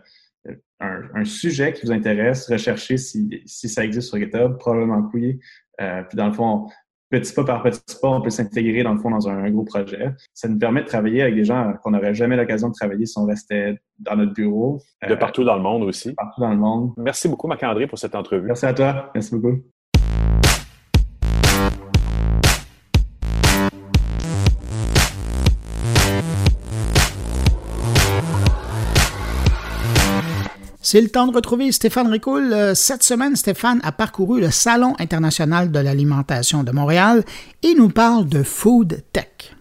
[0.80, 5.40] un, sujet qui vous intéresse, rechercher si, si ça existe sur GitHub, probablement oui.
[5.82, 6.68] Euh, puis dans le fond,
[7.10, 10.12] petit pas par petit pas, on peut s'intégrer dans le fond dans un, gros projet.
[10.34, 13.18] Ça nous permet de travailler avec des gens qu'on n'aurait jamais l'occasion de travailler si
[13.18, 14.82] on restait dans notre bureau.
[15.08, 16.14] De partout dans le monde aussi.
[16.14, 16.94] Partout dans le monde.
[16.98, 18.48] Merci beaucoup, Marc-André, pour cette entrevue.
[18.48, 19.12] Merci à toi.
[19.16, 19.64] Merci beaucoup.
[30.92, 32.52] C'est le temps de retrouver Stéphane Ricoul.
[32.52, 37.24] Euh, cette semaine, Stéphane a parcouru le Salon international de l'alimentation de Montréal
[37.62, 39.54] et nous parle de Food Tech.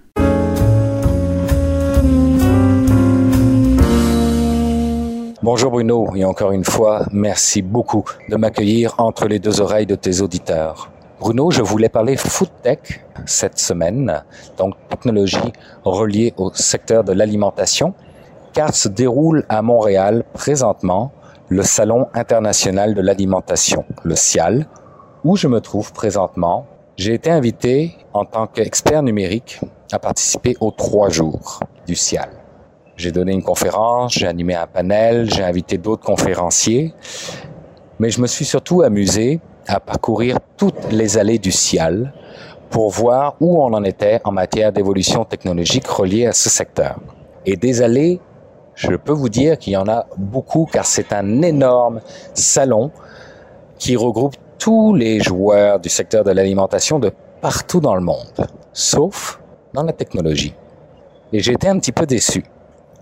[5.42, 9.96] Bonjour Bruno, et encore une fois, merci beaucoup de m'accueillir entre les deux oreilles de
[9.96, 10.90] tes auditeurs.
[11.20, 14.24] Bruno, je voulais parler Food Tech cette semaine,
[14.56, 15.52] donc technologie
[15.84, 17.92] reliée au secteur de l'alimentation,
[18.54, 21.12] car se déroule à Montréal présentement
[21.48, 24.66] le Salon international de l'alimentation, le CIAL,
[25.24, 26.66] où je me trouve présentement.
[26.96, 29.60] J'ai été invité en tant qu'expert numérique
[29.92, 32.30] à participer aux trois jours du CIAL.
[32.96, 36.92] J'ai donné une conférence, j'ai animé un panel, j'ai invité d'autres conférenciers,
[37.98, 42.12] mais je me suis surtout amusé à parcourir toutes les allées du CIAL
[42.68, 46.98] pour voir où on en était en matière d'évolution technologique reliée à ce secteur.
[47.46, 48.20] Et des allées
[48.78, 52.00] je peux vous dire qu'il y en a beaucoup car c'est un énorme
[52.32, 52.92] salon
[53.76, 59.40] qui regroupe tous les joueurs du secteur de l'alimentation de partout dans le monde, sauf
[59.74, 60.54] dans la technologie.
[61.32, 62.44] Et été un petit peu déçu.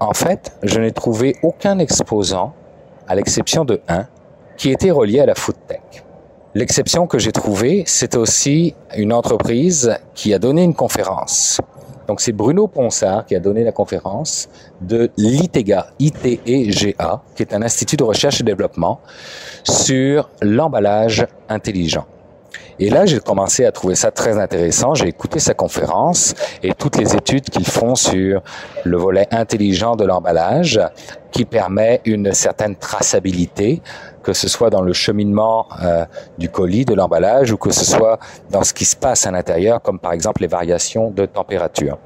[0.01, 2.55] En fait, je n'ai trouvé aucun exposant,
[3.07, 4.07] à l'exception de un,
[4.57, 6.05] qui était relié à la food tech.
[6.55, 11.61] L'exception que j'ai trouvée, c'est aussi une entreprise qui a donné une conférence
[12.07, 14.49] donc c'est Bruno Ponsard qui a donné la conférence
[14.81, 19.01] de l'ITEGA, ITEGA, qui est un institut de recherche et développement
[19.65, 22.07] sur l'emballage intelligent.
[22.79, 24.95] Et là, j'ai commencé à trouver ça très intéressant.
[24.95, 28.43] J'ai écouté sa conférence et toutes les études qu'ils font sur
[28.85, 30.79] le volet intelligent de l'emballage
[31.33, 33.83] qui permet une certaine traçabilité,
[34.23, 36.05] que ce soit dans le cheminement euh,
[36.37, 38.19] du colis, de l'emballage, ou que ce soit
[38.51, 41.99] dans ce qui se passe à l'intérieur, comme par exemple les variations de température.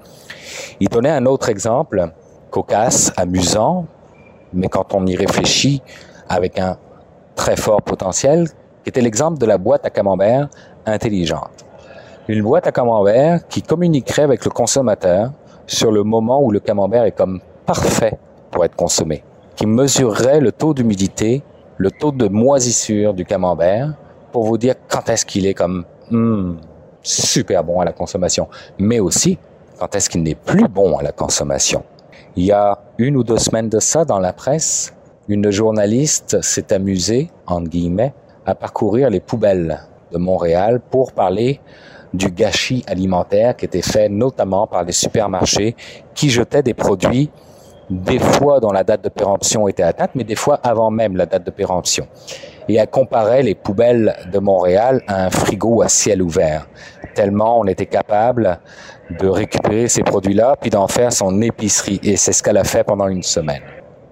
[0.79, 2.12] Il donnait un autre exemple,
[2.51, 3.87] cocasse, amusant,
[4.53, 5.83] mais quand on y réfléchit
[6.29, 6.77] avec un
[7.35, 8.47] très fort potentiel,
[8.83, 10.49] qui était l'exemple de la boîte à camembert
[10.87, 11.64] intelligente.
[12.28, 15.33] Une boîte à camembert qui communiquerait avec le consommateur
[15.66, 18.18] sur le moment où le camembert est comme parfait
[18.51, 19.22] pour être consommé,
[19.57, 21.43] qui mesurerait le taux d'humidité,
[21.76, 23.95] le taux de moisissure du camembert
[24.33, 26.55] pour vous dire quand est-ce qu'il est comme hmm,
[27.03, 29.39] super bon à la consommation, mais aussi
[29.78, 31.85] quand est-ce qu'il n'est plus bon à la consommation.
[32.37, 34.95] Il y a une ou deux semaines de ça dans la presse,
[35.28, 38.12] une journaliste s'est amusée, entre guillemets,
[38.47, 39.80] à parcourir les poubelles
[40.12, 41.61] de Montréal pour parler
[42.12, 45.76] du gâchis alimentaire qui était fait notamment par les supermarchés
[46.14, 47.30] qui jetaient des produits
[47.88, 51.26] des fois dont la date de péremption était atteinte, mais des fois avant même la
[51.26, 52.07] date de péremption.
[52.68, 56.68] Et elle comparait les poubelles de Montréal à un frigo à ciel ouvert,
[57.14, 58.61] tellement on était capable
[59.18, 61.99] de récupérer ces produits-là puis d'en faire son épicerie.
[62.05, 63.62] Et c'est ce qu'elle a fait pendant une semaine.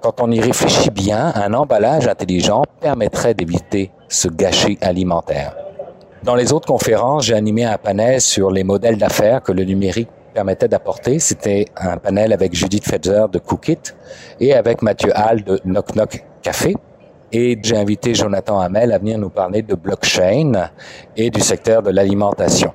[0.01, 5.55] Quand on y réfléchit bien, un emballage intelligent permettrait d'éviter ce gâchis alimentaire.
[6.25, 10.09] Dans les autres conférences, j'ai animé un panel sur les modèles d'affaires que le numérique
[10.35, 11.19] permettait d'apporter.
[11.19, 13.95] C'était un panel avec Judith Fetzer de Cookit
[14.41, 16.77] et avec Mathieu Hall de Knock Knock Café.
[17.31, 20.71] Et j'ai invité Jonathan Hamel à venir nous parler de blockchain
[21.17, 22.73] et du secteur de l'alimentation.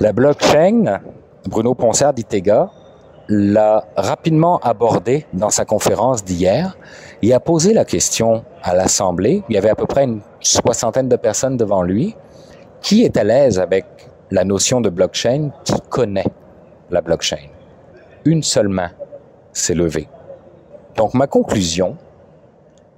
[0.00, 1.00] La blockchain,
[1.48, 2.70] Bruno Ponsard d'Itega
[3.28, 6.76] l'a rapidement abordé dans sa conférence d'hier.
[7.22, 9.42] Il a posé la question à l'Assemblée.
[9.48, 12.16] Il y avait à peu près une soixantaine de personnes devant lui.
[12.80, 13.84] Qui est à l'aise avec
[14.30, 15.50] la notion de blockchain?
[15.64, 16.26] Qui connaît
[16.90, 17.48] la blockchain?
[18.24, 18.90] Une seule main
[19.52, 20.08] s'est levée.
[20.96, 21.96] Donc ma conclusion,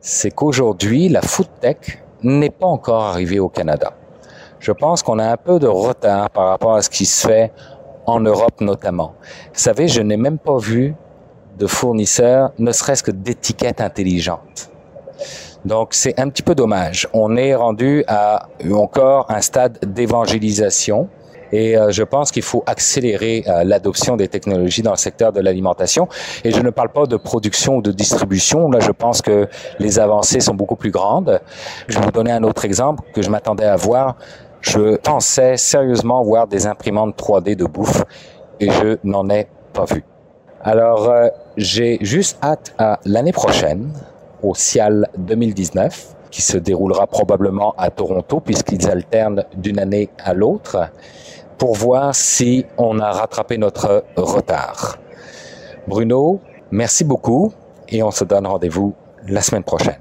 [0.01, 3.93] c'est qu'aujourd'hui, la food tech n'est pas encore arrivée au Canada.
[4.59, 7.53] Je pense qu'on a un peu de retard par rapport à ce qui se fait
[8.07, 9.15] en Europe notamment.
[9.53, 10.95] Vous savez, je n'ai même pas vu
[11.59, 14.71] de fournisseurs, ne serait-ce que d'étiquettes intelligentes.
[15.65, 17.09] Donc c'est un petit peu dommage.
[17.13, 21.09] On est rendu à encore un stade d'évangélisation
[21.53, 25.41] et euh, je pense qu'il faut accélérer euh, l'adoption des technologies dans le secteur de
[25.41, 26.09] l'alimentation.
[26.43, 28.71] Et je ne parle pas de production ou de distribution.
[28.71, 29.49] Là, je pense que
[29.79, 31.41] les avancées sont beaucoup plus grandes.
[31.87, 34.17] Je vais vous donner un autre exemple que je m'attendais à voir.
[34.61, 38.03] Je pensais sérieusement voir des imprimantes 3D de bouffe
[38.59, 40.05] et je n'en ai pas vu.
[40.63, 43.93] Alors, euh, j'ai juste hâte à l'année prochaine,
[44.45, 50.91] au CIAL 2019, qui se déroulera probablement à Toronto, puisqu'ils alternent d'une année à l'autre,
[51.59, 54.99] pour voir si on a rattrapé notre retard.
[55.87, 56.41] Bruno,
[56.71, 57.53] merci beaucoup
[57.89, 58.95] et on se donne rendez-vous
[59.27, 59.99] la semaine prochaine.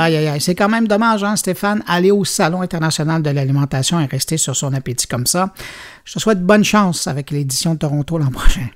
[0.00, 0.40] Aïe, aïe, aïe.
[0.40, 4.54] C'est quand même dommage, hein, Stéphane, aller au Salon international de l'alimentation et rester sur
[4.54, 5.50] son appétit comme ça.
[6.08, 8.66] Je te souhaite bonne chance avec l'édition de Toronto l'an prochain.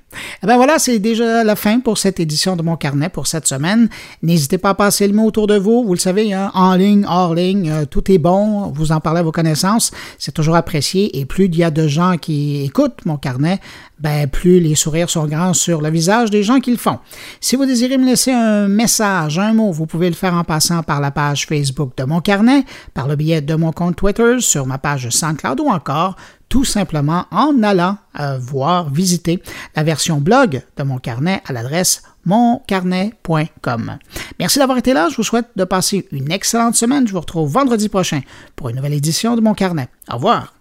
[0.43, 3.47] Eh bien voilà, c'est déjà la fin pour cette édition de mon carnet pour cette
[3.47, 3.89] semaine.
[4.21, 5.83] N'hésitez pas à passer le mot autour de vous.
[5.83, 8.71] Vous le savez, hein, en ligne, hors ligne, euh, tout est bon.
[8.75, 9.89] Vous en parlez à vos connaissances.
[10.19, 11.17] C'est toujours apprécié.
[11.17, 13.59] Et plus il y a de gens qui écoutent mon carnet,
[13.99, 16.99] ben, plus les sourires sont grands sur le visage des gens qui le font.
[17.41, 20.83] Si vous désirez me laisser un message, un mot, vous pouvez le faire en passant
[20.83, 22.63] par la page Facebook de mon carnet,
[22.93, 26.15] par le biais de mon compte Twitter, sur ma page SoundCloud ou encore
[26.53, 29.41] tout simplement en allant euh, voir, visiter
[29.75, 33.97] la version blog de mon carnet à l'adresse moncarnet.com.
[34.37, 35.09] Merci d'avoir été là.
[35.09, 37.07] Je vous souhaite de passer une excellente semaine.
[37.07, 38.21] Je vous retrouve vendredi prochain
[38.55, 39.87] pour une nouvelle édition de mon carnet.
[40.11, 40.53] Au revoir.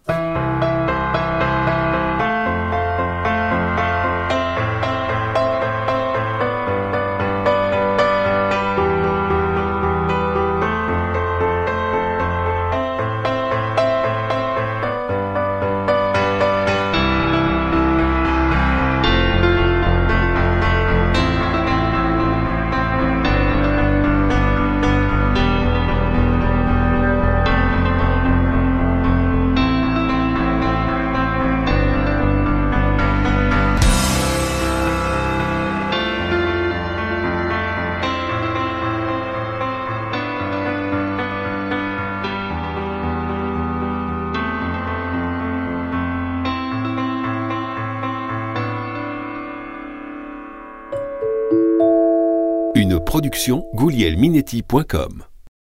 [54.02, 55.31] Goulielminetti.com